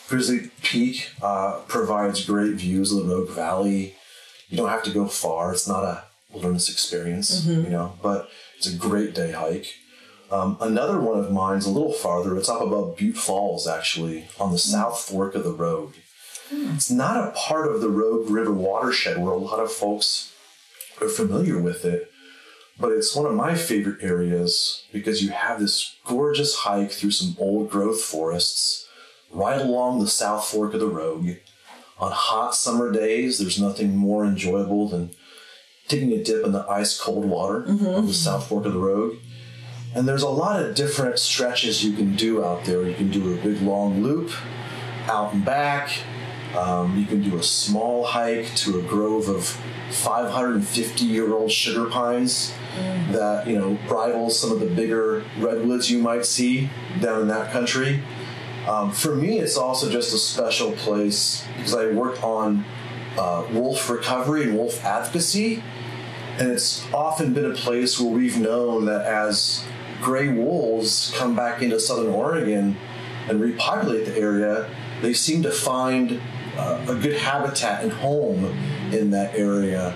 Grizzly 0.08 0.50
Peak 0.64 1.10
uh, 1.22 1.60
provides 1.68 2.26
great 2.26 2.54
views 2.54 2.92
of 2.92 3.06
the 3.06 3.16
Rogue 3.16 3.30
Valley. 3.30 3.96
You 4.50 4.58
don't 4.58 4.70
have 4.70 4.84
to 4.84 4.92
go 4.92 5.08
far. 5.08 5.54
It's 5.54 5.68
not 5.68 5.84
a 5.84 6.04
wilderness 6.32 6.70
experience, 6.70 7.42
mm-hmm. 7.42 7.66
you 7.66 7.70
know, 7.70 7.94
but 8.02 8.30
it's 8.58 8.68
a 8.68 8.76
great 8.76 9.14
day 9.14 9.32
hike. 9.32 9.74
Um, 10.32 10.58
another 10.62 11.00
one 11.00 11.20
of 11.20 11.32
mine's 11.32 11.66
a 11.66 11.72
little 11.72 11.92
farther. 11.92 12.38
It's 12.38 12.50
up 12.50 12.62
above 12.62 12.98
Butte 12.98 13.18
Falls, 13.18 13.68
actually, 13.68 14.28
on 14.40 14.52
the. 14.52 14.60
South 14.60 15.00
Fork 15.00 15.34
of 15.36 15.44
the 15.44 15.54
Rogue. 15.54 15.94
Mm. 16.54 16.76
It's 16.76 16.92
not 16.92 17.28
a 17.28 17.32
part 17.32 17.68
of 17.68 17.82
the 17.82 17.90
Rogue 17.90 18.30
River 18.30 18.54
watershed 18.54 19.18
where 19.18 19.34
a 19.34 19.38
lot 19.38 19.60
of 19.60 19.72
folks 19.72 20.34
are 21.02 21.10
familiar 21.10 21.60
with 21.60 21.86
it, 21.86 22.12
but 22.80 22.92
it's 22.92 23.16
one 23.16 23.26
of 23.26 23.34
my 23.34 23.56
favorite 23.56 24.04
areas 24.04 24.84
because 24.92 25.24
you 25.24 25.30
have 25.30 25.60
this 25.60 25.96
gorgeous 26.06 26.58
hike 26.58 26.92
through 26.92 27.12
some 27.12 27.36
old 27.40 27.70
growth 27.70 28.02
forests 28.02 28.88
right 29.32 29.60
along 29.60 30.00
the 30.00 30.08
South 30.08 30.46
Fork 30.46 30.74
of 30.74 30.80
the 30.80 30.88
Rogue. 30.88 31.30
On 32.00 32.12
hot 32.12 32.56
summer 32.56 32.92
days, 32.92 33.40
there's 33.40 33.60
nothing 33.60 33.96
more 33.96 34.26
enjoyable 34.26 34.88
than 34.88 35.12
taking 35.88 36.12
a 36.12 36.24
dip 36.24 36.46
in 36.46 36.52
the 36.52 36.66
ice 36.70 37.00
cold 37.00 37.26
water 37.26 37.62
mm-hmm. 37.62 37.86
of 37.86 38.08
the 38.08 38.14
South 38.14 38.48
Fork 38.48 38.66
of 38.66 38.74
the 38.74 38.80
Rogue 38.80 39.18
and 39.96 40.08
there's 40.08 40.24
a 40.24 40.30
lot 40.30 40.64
of 40.64 40.76
different 40.76 41.20
stretches 41.20 41.84
you 41.84 41.94
can 41.94 42.16
do 42.16 42.44
out 42.44 42.66
there. 42.66 42.88
You 42.88 42.96
can 42.96 43.10
do 43.10 43.34
a 43.34 43.38
big 43.38 43.62
long 43.62 44.04
loop 44.04 44.32
out 45.08 45.34
and 45.34 45.44
back. 45.44 45.92
Um, 46.58 46.98
you 46.98 47.06
can 47.06 47.22
do 47.22 47.38
a 47.38 47.44
small 47.44 48.06
hike 48.06 48.56
to 48.58 48.80
a 48.80 48.82
grove 48.84 49.28
of 49.28 49.46
550 49.92 51.06
year 51.06 51.34
old 51.34 51.52
sugar 51.52 51.90
pines 51.90 52.54
mm. 52.76 53.12
that 53.12 53.48
you 53.48 53.58
know 53.58 53.78
rivals 53.90 54.40
some 54.40 54.52
of 54.52 54.60
the 54.60 54.68
bigger 54.68 55.24
redwoods 55.40 55.90
you 55.90 56.00
might 56.00 56.26
see 56.26 56.70
down 57.02 57.22
in 57.22 57.28
that 57.28 57.52
country. 57.52 58.02
Um, 58.68 58.92
for 58.92 59.16
me, 59.16 59.40
it's 59.40 59.58
also 59.58 59.90
just 59.90 60.14
a 60.14 60.18
special 60.18 60.72
place 60.74 61.44
because 61.58 61.74
I 61.74 61.88
work 61.88 62.24
on 62.24 62.66
uh, 63.18 63.48
wolf 63.52 63.90
recovery 63.90 64.44
and 64.44 64.56
wolf 64.56 64.84
advocacy, 64.86 65.64
and 66.38 66.52
it's 66.52 66.86
often 66.94 67.34
been 67.34 67.46
a 67.46 67.56
place 67.56 68.00
where 68.00 68.12
we've 68.12 68.40
known 68.40 68.86
that 68.86 69.06
as 69.06 69.66
gray 70.02 70.30
wolves 70.30 71.14
come 71.16 71.36
back 71.36 71.62
into 71.62 71.80
southern 71.80 72.14
Oregon 72.14 72.78
and 73.28 73.40
repopulate 73.40 74.06
the 74.06 74.18
area, 74.18 74.70
they 75.02 75.14
seem 75.14 75.44
to 75.44 75.52
find 75.52 76.22
uh, 76.58 76.86
a 76.88 76.96
good 76.96 77.18
habitat 77.18 77.84
and 77.84 77.92
home 77.92 78.46
in 78.92 79.12
that 79.12 79.36
area. 79.36 79.96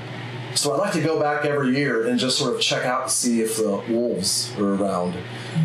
So 0.56 0.72
I 0.72 0.78
like 0.78 0.94
to 0.94 1.02
go 1.02 1.20
back 1.20 1.46
every 1.46 1.76
year 1.76 2.08
and 2.08 2.20
just 2.20 2.38
sort 2.38 2.54
of 2.56 2.62
check 2.62 2.86
out 2.86 3.04
and 3.04 3.12
see 3.12 3.42
if 3.42 3.58
the 3.58 3.84
wolves 3.90 4.54
are 4.60 4.76
around. 4.76 5.16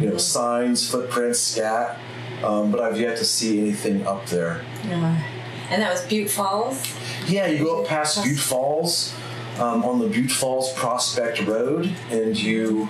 You 0.01 0.11
know, 0.11 0.17
signs, 0.17 0.91
footprints, 0.91 1.41
scat, 1.41 1.99
um, 2.43 2.71
but 2.71 2.81
I've 2.81 2.99
yet 2.99 3.19
to 3.19 3.25
see 3.25 3.61
anything 3.61 4.07
up 4.07 4.27
there. 4.27 4.65
Yeah. 4.85 5.23
And 5.71 5.83
that 5.83 5.93
was 5.93 6.03
Butte 6.07 6.31
Falls? 6.31 6.95
Yeah, 7.27 7.47
you 7.47 7.63
go 7.65 7.83
up 7.83 7.89
past 7.89 8.25
Butte 8.25 8.39
Falls 8.39 9.15
um, 9.59 9.85
on 9.85 9.99
the 9.99 10.09
Butte 10.09 10.31
Falls 10.31 10.73
Prospect 10.73 11.41
Road, 11.47 11.95
and 12.11 12.41
you 12.41 12.89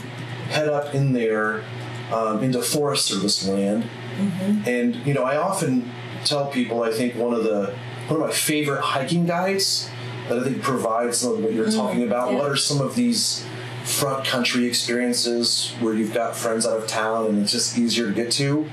head 0.49 0.69
up 0.69 0.95
in 0.95 1.13
there 1.13 1.65
um, 2.13 2.43
into 2.43 2.63
Forest 2.63 3.07
Service 3.07 3.47
land. 3.47 3.85
Mm-hmm. 4.17 4.69
And 4.69 4.97
you 5.07 5.15
know, 5.15 5.25
I 5.25 5.37
often 5.37 5.91
tell 6.25 6.47
people 6.47 6.83
I 6.83 6.91
think 6.91 7.15
one 7.15 7.35
of 7.35 7.45
the 7.45 7.75
one 8.09 8.21
of 8.21 8.27
my 8.27 8.33
favorite 8.33 8.81
hiking 8.81 9.27
guides 9.27 9.91
that 10.29 10.39
I 10.39 10.45
think 10.45 10.63
provides 10.63 11.19
some 11.19 11.35
of 11.35 11.45
what 11.45 11.53
you're 11.53 11.67
mm-hmm. 11.67 11.79
talking 11.79 12.03
about. 12.03 12.33
Yeah. 12.33 12.39
What 12.39 12.51
are 12.51 12.57
some 12.57 12.81
of 12.81 12.95
these 12.95 13.47
front 13.85 14.27
country 14.27 14.67
experiences 14.67 15.75
where 15.81 15.95
you've 15.95 16.13
got 16.13 16.37
friends 16.37 16.67
out 16.67 16.79
of 16.79 16.87
town 16.87 17.27
and 17.27 17.39
it's 17.39 17.53
just 17.53 17.79
easier 17.79 18.09
to 18.09 18.13
get 18.13 18.31
to? 18.33 18.71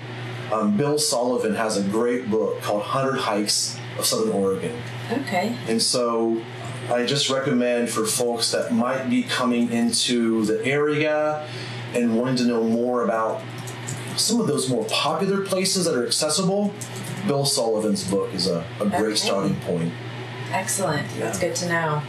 Um, 0.52 0.78
Bill 0.78 1.00
Sullivan 1.00 1.56
has 1.56 1.78
a 1.78 1.84
great 1.84 2.30
book 2.30 2.62
called 2.62 2.82
100 2.82 3.20
Hikes 3.20 3.78
of 3.98 4.06
Southern 4.06 4.32
Oregon. 4.32 4.80
Okay. 5.12 5.56
And 5.68 5.82
so 5.82 6.42
I 6.90 7.06
just 7.06 7.30
recommend 7.30 7.90
for 7.90 8.06
folks 8.06 8.52
that 8.52 8.74
might 8.74 9.10
be 9.10 9.24
coming 9.24 9.72
into 9.72 10.46
the 10.46 10.64
area 10.66 11.48
and 11.94 12.18
wanting 12.18 12.38
to 12.38 12.46
know 12.46 12.64
more 12.64 13.04
about 13.04 13.42
some 14.16 14.40
of 14.40 14.48
those 14.48 14.70
more 14.70 14.86
popular 14.86 15.42
places 15.42 15.86
that 15.86 15.96
are 15.96 16.06
accessible, 16.06 16.74
Bill 17.28 17.46
Sullivan's 17.46 18.10
book 18.10 18.34
is 18.34 18.48
a, 18.48 18.66
a 18.80 18.90
great 18.90 19.02
okay. 19.02 19.16
starting 19.16 19.56
point. 19.62 19.94
Excellent. 20.52 21.08
Yeah. 21.14 21.26
That's 21.26 21.40
good 21.40 21.56
to 21.56 21.70
know. 21.70 22.02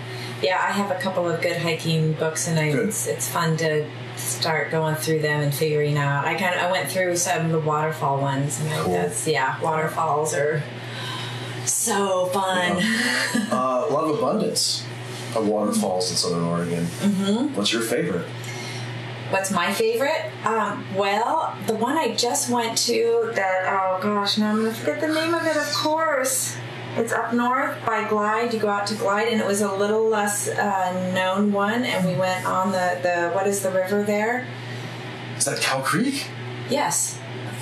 Yeah, 0.43 0.57
I 0.59 0.73
have 0.73 0.91
a 0.91 1.01
couple 1.01 1.29
of 1.29 1.41
good 1.41 1.57
hiking 1.57 2.13
books, 2.13 2.47
and 2.47 2.59
I, 2.59 2.67
it's, 2.67 3.07
it's 3.07 3.29
fun 3.29 3.57
to 3.57 3.89
start 4.17 4.71
going 4.71 4.95
through 4.97 5.21
them 5.21 5.41
and 5.41 5.55
figuring 5.55 5.97
out. 5.97 6.27
I 6.27 6.35
kind 6.35 6.55
of 6.55 6.61
I 6.61 6.71
went 6.71 6.91
through 6.91 7.17
some 7.17 7.47
of 7.47 7.53
the 7.53 7.59
waterfall 7.59 8.21
ones, 8.21 8.61
and 8.61 8.71
cool. 8.83 8.93
that's 8.93 9.27
yeah, 9.27 9.59
waterfalls 9.63 10.35
are 10.35 10.63
so 11.87 12.27
fun. 12.27 12.79
Yeah. 12.79 13.49
uh, 13.53 13.87
a 13.89 13.93
lot 13.93 14.11
of 14.11 14.19
abundance 14.19 14.85
of 15.35 15.47
waterfalls 15.49 16.11
in 16.11 16.17
Southern 16.17 16.45
Oregon. 16.45 16.85
Mm-hmm. 16.85 17.55
What's 17.55 17.73
your 17.73 17.83
favorite? 17.83 18.27
What's 19.31 19.51
my 19.51 19.73
favorite? 19.73 20.31
Um, 20.45 20.85
well, 20.95 21.57
the 21.67 21.75
one 21.75 21.97
I 21.97 22.15
just 22.15 22.49
went 22.49 22.79
to 22.79 23.33
that, 23.35 23.65
oh 23.67 24.01
gosh, 24.01 24.39
now 24.39 24.51
I'm 24.51 24.63
going 24.63 24.73
to 24.73 24.79
forget 24.79 25.01
the 25.01 25.09
name 25.09 25.35
of 25.35 25.45
it, 25.45 25.57
of 25.57 25.73
course. 25.73 26.57
It's 26.97 27.13
up 27.13 27.35
north 27.35 27.77
by 27.85 28.09
Glide. 28.09 28.55
You 28.55 28.61
go 28.61 28.69
out 28.69 28.87
to 28.87 28.95
Glide, 28.95 29.29
and 29.29 29.41
it 29.41 29.47
was 29.47 29.61
a 29.61 29.71
little 29.71 30.09
less 30.09 30.49
uh, 30.49 31.13
known 31.13 31.53
one. 31.53 31.85
And 31.85 32.07
we 32.09 32.15
went 32.15 32.47
on 32.47 32.73
the, 32.73 32.99
the, 33.03 33.31
what 33.35 33.47
is 33.47 33.63
the 33.63 33.71
river 33.71 34.03
there? 34.03 34.47
Is 35.37 35.45
that 35.45 35.61
Cow 35.61 35.83
Creek? 35.83 36.29
Yes. 36.71 37.19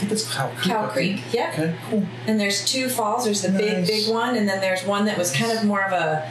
Think 0.09 0.12
it's 0.12 0.35
Cow 0.35 0.49
Creek. 0.49 0.64
Cow 0.64 0.88
Creek, 0.88 1.23
yep. 1.33 1.53
Okay, 1.55 1.77
cool. 1.90 2.07
And 2.27 2.38
there's 2.38 2.64
two 2.64 2.88
falls. 2.88 3.25
There's 3.25 3.43
the 3.43 3.51
nice. 3.51 3.61
big, 3.61 3.87
big 3.87 4.09
one, 4.12 4.37
and 4.37 4.49
then 4.49 4.61
there's 4.61 4.85
one 4.85 5.07
that 5.07 5.17
was 5.19 5.33
kind 5.33 5.57
of 5.57 5.64
more 5.64 5.83
of 5.83 5.93
a, 5.93 6.31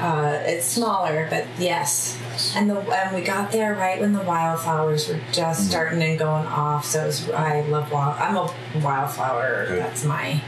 uh, 0.00 0.42
it's 0.46 0.64
smaller, 0.66 1.26
but 1.28 1.46
yes, 1.58 2.18
And 2.56 2.70
the 2.70 2.78
and 2.78 3.14
we 3.14 3.20
got 3.22 3.52
there 3.52 3.74
right 3.74 4.00
when 4.00 4.12
the 4.14 4.22
wildflowers 4.22 5.08
were 5.08 5.20
just 5.32 5.60
Mm-hmm. 5.62 5.70
starting 5.70 6.02
and 6.02 6.18
going 6.18 6.46
off. 6.46 6.86
So 6.86 7.02
it 7.02 7.06
was, 7.06 7.30
I 7.30 7.60
love 7.62 7.92
wild. 7.92 8.16
I'm 8.18 8.36
a 8.36 8.50
wildflower. 8.82 9.66
Good. 9.68 9.78
That's 9.80 10.04
my 10.04 10.40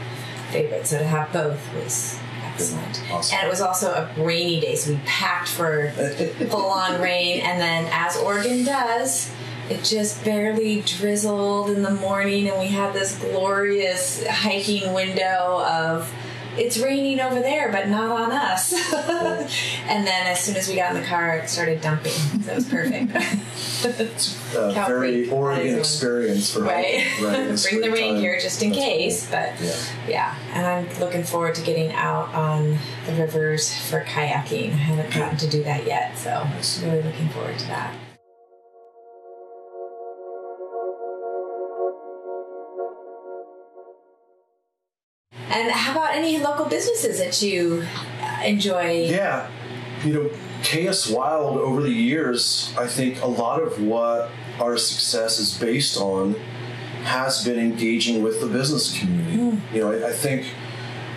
favorite. 0.51 0.87
So 0.87 0.97
to 0.97 1.03
have 1.05 1.31
both 1.31 1.59
was 1.75 2.17
excellent. 2.45 3.03
Awesome. 3.11 3.37
And 3.37 3.47
it 3.47 3.49
was 3.51 3.61
also 3.61 3.91
a 3.91 4.09
rainy 4.23 4.59
day, 4.59 4.75
so 4.75 4.91
we 4.93 4.99
packed 5.05 5.49
for 5.49 5.91
full 6.49 6.65
on 6.71 6.99
rain. 6.99 7.41
And 7.41 7.59
then, 7.61 7.87
as 7.91 8.17
Oregon 8.17 8.63
does, 8.65 9.31
it 9.69 9.83
just 9.83 10.23
barely 10.23 10.81
drizzled 10.81 11.69
in 11.69 11.81
the 11.83 11.91
morning, 11.93 12.47
and 12.49 12.59
we 12.59 12.67
had 12.67 12.93
this 12.93 13.17
glorious 13.19 14.25
hiking 14.27 14.93
window 14.93 15.63
of. 15.65 16.11
It's 16.55 16.77
raining 16.77 17.19
over 17.19 17.39
there, 17.39 17.71
but 17.71 17.87
not 17.89 18.11
on 18.11 18.31
us. 18.31 18.71
and 18.93 20.05
then, 20.05 20.27
as 20.27 20.39
soon 20.39 20.55
as 20.55 20.67
we 20.67 20.75
got 20.75 20.95
in 20.95 21.01
the 21.01 21.07
car, 21.07 21.37
it 21.37 21.49
started 21.49 21.81
dumping. 21.81 22.11
So 22.11 22.51
it 22.51 22.55
was 22.57 22.69
perfect. 22.69 23.09
a 24.55 24.71
Cow 24.71 24.85
very 24.85 25.27
Oregon 25.31 25.79
experience 25.79 26.53
for 26.53 26.61
right? 26.61 27.03
right. 27.19 27.19
Bring 27.33 27.47
the 27.49 27.57
springtime. 27.57 27.91
reindeer 27.91 28.39
just 28.39 28.61
in 28.61 28.69
That's 28.69 28.81
case. 28.83 29.21
cool. 29.27 29.39
But 29.39 29.61
Yeah. 29.65 29.75
yeah, 30.07 30.35
and 30.53 30.67
I'm 30.67 30.99
looking 30.99 31.23
forward 31.23 31.55
to 31.55 31.63
getting 31.63 31.91
out 31.93 32.31
on 32.35 32.77
the 33.07 33.13
rivers 33.13 33.73
for 33.89 34.01
kayaking. 34.03 34.73
I 34.73 34.75
haven't 34.75 35.11
gotten 35.11 35.37
to 35.39 35.47
do 35.49 35.63
that 35.63 35.87
yet, 35.87 36.19
so 36.19 36.45
really 36.85 37.01
looking 37.01 37.29
forward 37.29 37.57
to 37.57 37.67
that. 37.69 37.95
About 46.13 46.23
any 46.23 46.37
local 46.39 46.65
businesses 46.65 47.19
that 47.19 47.41
you 47.41 47.85
uh, 48.21 48.43
enjoy? 48.45 49.05
Yeah, 49.05 49.49
you 50.03 50.13
know, 50.13 50.29
KS 50.63 51.09
Wild 51.09 51.57
over 51.57 51.81
the 51.81 51.91
years, 51.91 52.73
I 52.77 52.87
think 52.87 53.21
a 53.21 53.27
lot 53.27 53.61
of 53.61 53.81
what 53.81 54.29
our 54.59 54.77
success 54.77 55.39
is 55.39 55.57
based 55.57 55.97
on 55.97 56.35
has 57.03 57.43
been 57.43 57.59
engaging 57.59 58.23
with 58.23 58.39
the 58.39 58.47
business 58.47 58.97
community. 58.97 59.61
You 59.73 59.81
know, 59.81 59.91
I, 59.91 60.09
I 60.09 60.11
think 60.11 60.45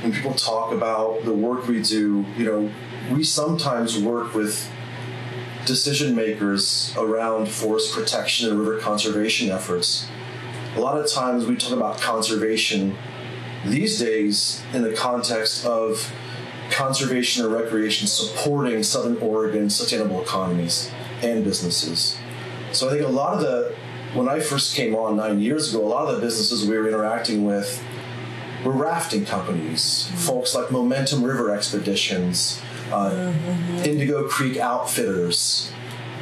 when 0.02 0.12
people 0.12 0.34
talk 0.34 0.72
about 0.72 1.24
the 1.24 1.32
work 1.32 1.68
we 1.68 1.80
do, 1.80 2.24
you 2.36 2.44
know, 2.44 2.70
we 3.12 3.22
sometimes 3.22 3.98
work 3.98 4.34
with 4.34 4.68
decision 5.64 6.14
makers 6.14 6.92
around 6.96 7.48
forest 7.48 7.92
protection 7.92 8.50
and 8.50 8.58
river 8.58 8.78
conservation 8.80 9.50
efforts. 9.50 10.06
A 10.76 10.80
lot 10.80 10.98
of 10.98 11.10
times 11.10 11.46
we 11.46 11.56
talk 11.56 11.72
about 11.72 12.00
conservation 12.00 12.96
these 13.66 13.98
days 13.98 14.62
in 14.72 14.82
the 14.82 14.92
context 14.92 15.64
of 15.64 16.12
conservation 16.70 17.44
and 17.44 17.54
recreation 17.54 18.06
supporting 18.06 18.82
Southern 18.82 19.16
Oregon 19.18 19.70
sustainable 19.70 20.22
economies 20.22 20.90
and 21.22 21.44
businesses. 21.44 22.18
So 22.72 22.88
I 22.88 22.90
think 22.90 23.02
a 23.02 23.08
lot 23.08 23.34
of 23.34 23.40
the, 23.40 23.74
when 24.14 24.28
I 24.28 24.40
first 24.40 24.74
came 24.74 24.94
on 24.94 25.16
nine 25.16 25.40
years 25.40 25.72
ago, 25.72 25.84
a 25.84 25.88
lot 25.88 26.08
of 26.08 26.16
the 26.16 26.20
businesses 26.20 26.68
we 26.68 26.76
were 26.76 26.88
interacting 26.88 27.44
with 27.44 27.82
were 28.64 28.72
rafting 28.72 29.24
companies, 29.24 30.10
folks 30.26 30.54
like 30.54 30.70
Momentum 30.70 31.22
River 31.22 31.54
Expeditions, 31.54 32.60
uh, 32.92 33.32
Indigo 33.84 34.28
Creek 34.28 34.56
Outfitters. 34.56 35.70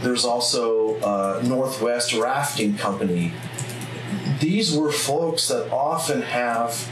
There's 0.02 0.24
also 0.24 0.98
uh, 1.00 1.42
Northwest 1.44 2.12
Rafting 2.12 2.76
Company. 2.76 3.32
These 4.40 4.76
were 4.76 4.92
folks 4.92 5.48
that 5.48 5.70
often 5.72 6.22
have 6.22 6.90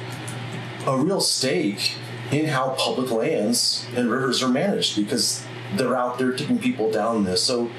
a 0.87 0.97
real 0.97 1.21
stake 1.21 1.95
in 2.31 2.47
how 2.47 2.71
public 2.79 3.11
lands 3.11 3.87
and 3.95 4.11
rivers 4.11 4.43
are 4.43 4.49
managed 4.49 4.97
because 4.97 5.45
they're 5.75 5.97
out 5.97 6.19
there 6.19 6.33
taking 6.33 6.59
people 6.59 6.91
down 6.91 7.25
this. 7.25 7.43
So 7.43 7.71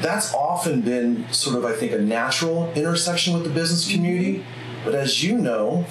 that's 0.00 0.32
often 0.34 0.82
been 0.82 1.30
sort 1.32 1.56
of, 1.56 1.64
I 1.64 1.72
think, 1.72 1.92
a 1.92 1.98
natural 1.98 2.72
intersection 2.74 3.34
with 3.34 3.44
the 3.44 3.50
business 3.50 3.90
community. 3.90 4.44
But 4.84 4.94
as 4.94 5.22
you 5.22 5.38
know, 5.38 5.84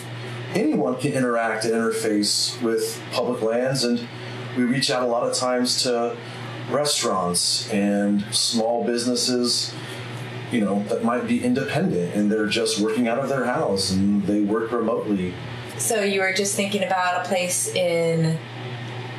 anyone 0.53 0.97
can 0.97 1.13
interact 1.13 1.65
and 1.65 1.73
interface 1.73 2.61
with 2.61 3.01
public 3.11 3.41
lands, 3.41 3.83
and 3.83 4.07
we 4.57 4.63
reach 4.63 4.89
out 4.89 5.03
a 5.03 5.07
lot 5.07 5.27
of 5.27 5.35
times 5.35 5.83
to 5.83 6.15
restaurants 6.69 7.69
and 7.69 8.23
small 8.33 8.83
businesses 8.85 9.73
you 10.51 10.61
know 10.61 10.83
that 10.83 11.03
might 11.03 11.27
be 11.27 11.43
independent 11.43 12.15
and 12.15 12.31
they're 12.31 12.47
just 12.47 12.79
working 12.79 13.07
out 13.07 13.19
of 13.19 13.29
their 13.29 13.45
house 13.45 13.91
and 13.91 14.23
they 14.23 14.41
work 14.41 14.71
remotely 14.71 15.33
So 15.77 16.01
you 16.01 16.21
were 16.21 16.33
just 16.33 16.55
thinking 16.55 16.83
about 16.83 17.25
a 17.25 17.27
place 17.29 17.67
in 17.67 18.38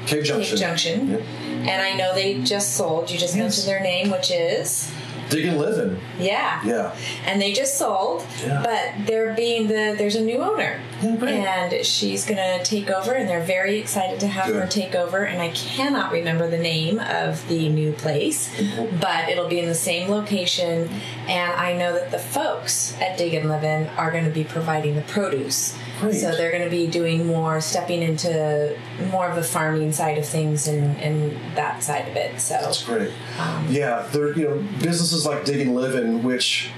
Cave 0.06 0.24
Junction. 0.24 0.50
Cave 0.56 0.58
Junction, 0.58 1.10
Yep. 1.10 1.20
and 1.68 1.82
I 1.82 1.94
know 1.94 2.14
they 2.14 2.40
just 2.42 2.74
sold. 2.76 3.10
You 3.10 3.18
just 3.18 3.34
Yes. 3.34 3.42
mentioned 3.42 3.66
their 3.68 3.80
name, 3.80 4.10
which 4.10 4.30
is 4.30 4.90
Dig 5.28 5.46
and 5.46 5.58
Living. 5.58 6.00
yeah, 6.20 6.60
Yeah. 6.64 6.92
and 7.26 7.42
they 7.42 7.52
just 7.52 7.76
sold. 7.76 8.22
Yeah. 8.46 8.62
But 8.64 9.06
they're 9.06 9.32
being 9.34 9.66
the 9.66 9.96
there's 9.98 10.14
a 10.14 10.20
new 10.20 10.38
owner, 10.40 10.78
Yeah, 11.02 11.16
great. 11.16 11.34
and 11.34 11.84
she's 11.84 12.24
gonna 12.24 12.62
take 12.62 12.88
over, 12.88 13.12
and 13.14 13.28
they're 13.28 13.40
very 13.42 13.78
excited 13.80 14.20
to 14.20 14.28
have 14.28 14.54
her 14.54 14.66
take 14.68 14.94
over. 14.94 15.24
And 15.24 15.42
I 15.42 15.48
cannot 15.48 16.12
remember 16.12 16.48
the 16.48 16.58
name 16.58 17.00
of 17.00 17.46
the 17.48 17.68
new 17.68 17.90
place, 17.92 18.48
Mm-hmm. 18.56 18.98
but 19.00 19.28
it'll 19.28 19.48
be 19.48 19.58
in 19.58 19.66
the 19.66 19.74
same 19.74 20.08
location. 20.08 20.88
And 21.26 21.52
I 21.52 21.72
know 21.72 21.92
that 21.94 22.12
the 22.12 22.20
folks 22.20 22.94
at 23.00 23.18
Dig 23.18 23.34
and 23.34 23.48
Livin 23.48 23.88
are 23.98 24.12
going 24.12 24.24
to 24.24 24.30
be 24.30 24.44
providing 24.44 24.94
the 24.94 25.02
produce. 25.02 25.74
Great. 26.00 26.14
So 26.14 26.36
they're 26.36 26.50
going 26.50 26.64
to 26.64 26.70
be 26.70 26.86
doing 26.86 27.26
more, 27.26 27.60
stepping 27.60 28.02
into 28.02 28.76
more 29.10 29.28
of 29.28 29.36
the 29.36 29.42
farming 29.42 29.92
side 29.92 30.18
of 30.18 30.26
things 30.26 30.68
and, 30.68 30.96
and 30.98 31.32
that 31.56 31.82
side 31.82 32.08
of 32.08 32.16
it. 32.16 32.38
So 32.38 32.54
That's 32.60 32.84
great. 32.84 33.10
Um, 33.38 33.66
yeah, 33.70 34.06
there 34.12 34.36
you 34.36 34.48
know 34.48 34.64
businesses 34.80 35.24
like 35.24 35.44
Dig 35.44 35.60
and 35.60 35.74
Living, 35.74 36.22
which 36.22 36.70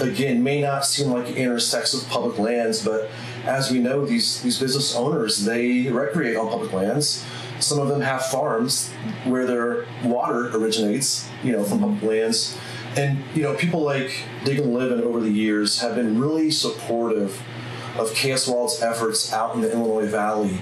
again 0.00 0.42
may 0.42 0.60
not 0.60 0.84
seem 0.84 1.10
like 1.10 1.28
it 1.28 1.36
intersects 1.36 1.94
with 1.94 2.08
public 2.08 2.38
lands, 2.38 2.84
but 2.84 3.10
as 3.44 3.70
we 3.70 3.80
know, 3.80 4.06
these 4.06 4.40
these 4.42 4.58
business 4.60 4.94
owners 4.94 5.44
they 5.44 5.88
recreate 5.88 6.36
on 6.36 6.48
public 6.48 6.72
lands. 6.72 7.24
Some 7.58 7.80
of 7.80 7.88
them 7.88 8.00
have 8.02 8.24
farms 8.26 8.92
where 9.24 9.44
their 9.46 9.86
water 10.04 10.56
originates, 10.56 11.28
you 11.42 11.50
know, 11.50 11.64
from 11.64 11.80
public 11.80 12.02
lands. 12.02 12.56
And 12.96 13.22
you 13.34 13.42
know, 13.42 13.54
people 13.54 13.82
like 13.82 14.24
Dig 14.44 14.60
and 14.60 14.72
Living 14.72 15.02
over 15.02 15.20
the 15.20 15.30
years 15.30 15.80
have 15.80 15.96
been 15.96 16.20
really 16.20 16.52
supportive 16.52 17.42
of 17.98 18.14
KS 18.14 18.46
Wild's 18.46 18.80
efforts 18.80 19.32
out 19.32 19.54
in 19.54 19.60
the 19.60 19.72
Illinois 19.72 20.06
Valley. 20.06 20.58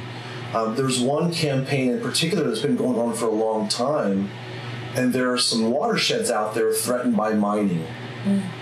Um, 0.54 0.74
there's 0.74 1.00
one 1.00 1.32
campaign 1.32 1.90
in 1.90 2.00
particular 2.00 2.44
that's 2.44 2.60
been 2.60 2.76
going 2.76 2.98
on 2.98 3.14
for 3.14 3.26
a 3.26 3.32
long 3.32 3.68
time, 3.68 4.30
and 4.94 5.12
there 5.12 5.32
are 5.32 5.38
some 5.38 5.70
watersheds 5.70 6.30
out 6.30 6.54
there 6.54 6.72
threatened 6.72 7.16
by 7.16 7.34
mining. 7.34 7.86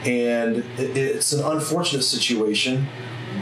And 0.05 0.59
it, 0.79 0.97
it's 0.97 1.33
an 1.33 1.43
unfortunate 1.45 2.03
situation, 2.03 2.87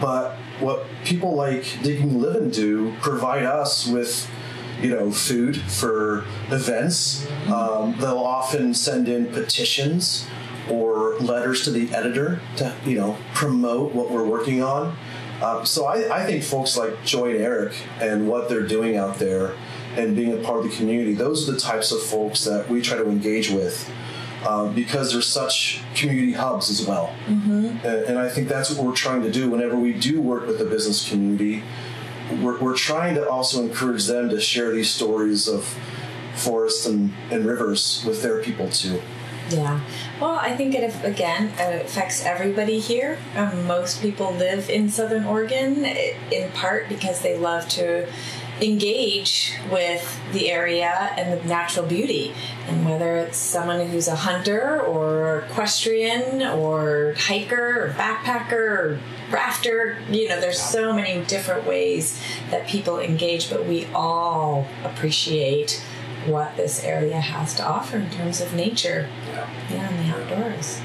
but 0.00 0.36
what 0.60 0.86
people 1.04 1.34
like 1.34 1.64
Digging 1.82 2.20
Living 2.20 2.50
do 2.50 2.94
provide 3.00 3.44
us 3.44 3.86
with, 3.88 4.30
you 4.80 4.90
know, 4.90 5.10
food 5.10 5.56
for 5.56 6.24
events. 6.50 7.26
Um, 7.48 7.96
they'll 7.98 8.18
often 8.18 8.72
send 8.72 9.08
in 9.08 9.26
petitions 9.26 10.26
or 10.70 11.16
letters 11.18 11.64
to 11.64 11.70
the 11.70 11.92
editor 11.92 12.40
to, 12.56 12.72
you 12.84 12.96
know, 12.96 13.16
promote 13.34 13.92
what 13.92 14.10
we're 14.10 14.26
working 14.26 14.62
on. 14.62 14.96
Um, 15.42 15.66
so 15.66 15.86
I, 15.86 16.22
I 16.22 16.26
think 16.26 16.44
folks 16.44 16.76
like 16.76 17.04
Joy 17.04 17.30
and 17.30 17.40
Eric 17.40 17.74
and 18.00 18.28
what 18.28 18.48
they're 18.48 18.66
doing 18.66 18.96
out 18.96 19.18
there 19.18 19.54
and 19.96 20.14
being 20.14 20.32
a 20.32 20.42
part 20.42 20.64
of 20.64 20.70
the 20.70 20.76
community, 20.76 21.14
those 21.14 21.48
are 21.48 21.52
the 21.52 21.58
types 21.58 21.90
of 21.92 22.00
folks 22.00 22.44
that 22.44 22.68
we 22.68 22.80
try 22.80 22.96
to 22.96 23.08
engage 23.08 23.50
with 23.50 23.90
um, 24.46 24.74
because 24.74 25.12
they're 25.12 25.20
such 25.20 25.80
community 25.94 26.32
hubs 26.32 26.70
as 26.70 26.86
well. 26.86 27.14
And, 27.84 28.04
and 28.04 28.18
I 28.18 28.28
think 28.28 28.48
that's 28.48 28.70
what 28.70 28.84
we're 28.86 28.94
trying 28.94 29.22
to 29.22 29.30
do 29.30 29.50
whenever 29.50 29.76
we 29.76 29.92
do 29.92 30.20
work 30.20 30.46
with 30.46 30.58
the 30.58 30.64
business 30.64 31.08
community. 31.08 31.62
We're, 32.40 32.58
we're 32.60 32.76
trying 32.76 33.16
to 33.16 33.28
also 33.28 33.62
encourage 33.62 34.06
them 34.06 34.30
to 34.30 34.40
share 34.40 34.72
these 34.72 34.90
stories 34.90 35.48
of 35.48 35.76
forests 36.34 36.86
and, 36.86 37.12
and 37.30 37.44
rivers 37.44 38.04
with 38.06 38.22
their 38.22 38.40
people 38.42 38.68
too. 38.70 39.02
Yeah. 39.50 39.80
Well, 40.20 40.36
I 40.36 40.56
think 40.56 40.74
it 40.74 40.94
again 41.04 41.52
it 41.58 41.86
affects 41.86 42.24
everybody 42.24 42.78
here. 42.78 43.18
Um, 43.36 43.66
most 43.66 44.00
people 44.00 44.32
live 44.32 44.70
in 44.70 44.88
Southern 44.88 45.24
Oregon 45.24 45.84
in 45.84 46.50
part 46.52 46.88
because 46.88 47.22
they 47.22 47.36
love 47.36 47.68
to 47.70 48.08
engage 48.60 49.54
with 49.70 50.20
the 50.32 50.50
area 50.50 51.12
and 51.16 51.38
the 51.38 51.44
natural 51.46 51.86
beauty. 51.86 52.32
And 52.68 52.84
whether 52.88 53.16
it's 53.16 53.36
someone 53.36 53.86
who's 53.88 54.08
a 54.08 54.14
hunter 54.14 54.80
or 54.80 55.40
equestrian 55.50 56.42
or 56.42 57.14
hiker 57.18 57.86
or 57.86 57.94
backpacker 57.94 58.52
or 58.52 59.00
rafter, 59.30 59.98
you 60.10 60.28
know, 60.28 60.40
there's 60.40 60.60
so 60.60 60.92
many 60.92 61.24
different 61.24 61.66
ways 61.66 62.20
that 62.50 62.68
people 62.68 63.00
engage, 63.00 63.50
but 63.50 63.66
we 63.66 63.86
all 63.94 64.66
appreciate 64.84 65.82
what 66.26 66.56
this 66.56 66.84
area 66.84 67.20
has 67.20 67.54
to 67.54 67.66
offer 67.66 67.96
in 67.96 68.10
terms 68.10 68.40
of 68.40 68.54
nature. 68.54 69.08
Yeah, 69.70 69.88
in 69.90 70.06
the 70.06 70.16
outdoors. 70.16 70.80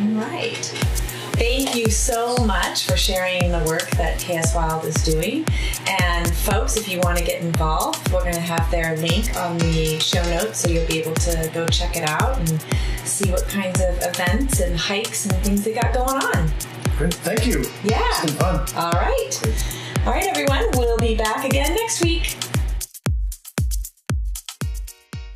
All 0.00 0.06
right. 0.08 1.00
Thank 1.34 1.74
you 1.74 1.90
so 1.90 2.36
much 2.44 2.84
for 2.84 2.98
sharing 2.98 3.50
the 3.50 3.64
work 3.64 3.88
that 3.92 4.18
KS 4.18 4.54
Wild 4.54 4.84
is 4.84 4.94
doing. 4.96 5.46
And 5.86 6.30
folks, 6.36 6.76
if 6.76 6.86
you 6.86 7.00
want 7.00 7.16
to 7.16 7.24
get 7.24 7.40
involved, 7.40 8.12
we're 8.12 8.20
going 8.20 8.34
to 8.34 8.40
have 8.40 8.70
their 8.70 8.96
link 8.98 9.34
on 9.36 9.56
the 9.58 9.98
show 10.00 10.22
notes 10.24 10.58
so 10.58 10.68
you'll 10.68 10.86
be 10.86 10.98
able 10.98 11.14
to 11.14 11.50
go 11.54 11.66
check 11.66 11.96
it 11.96 12.06
out 12.08 12.38
and 12.38 12.62
see 13.04 13.30
what 13.30 13.48
kinds 13.48 13.80
of 13.80 13.96
events 14.02 14.60
and 14.60 14.76
hikes 14.76 15.24
and 15.24 15.34
things 15.36 15.64
they 15.64 15.72
got 15.72 15.94
going 15.94 16.22
on. 16.22 16.50
Great. 16.98 17.14
Thank 17.14 17.46
you. 17.46 17.64
Yeah. 17.84 18.02
It's 18.02 18.26
been 18.26 18.34
fun. 18.34 18.66
All 18.76 18.92
right. 18.92 19.64
All 20.04 20.12
right, 20.12 20.26
everyone. 20.26 20.66
We'll 20.74 20.98
be 20.98 21.14
back 21.16 21.46
again 21.46 21.74
next 21.74 22.02
week. 22.04 22.36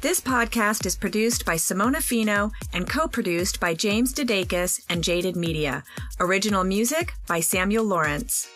This 0.05 0.21
podcast 0.21 0.85
is 0.85 0.97
produced 0.97 1.47
by 1.47 1.55
Simona 1.55 2.03
Fino 2.03 2.53
and 2.75 2.87
co 2.87 3.09
produced 3.09 3.59
by 3.59 3.73
James 3.73 4.13
Dedakis 4.13 4.85
and 4.91 5.03
Jaded 5.03 5.35
Media. 5.35 5.83
Original 6.21 6.63
music 6.63 7.15
by 7.27 7.41
Samuel 7.41 7.87
Lawrence. 7.87 8.47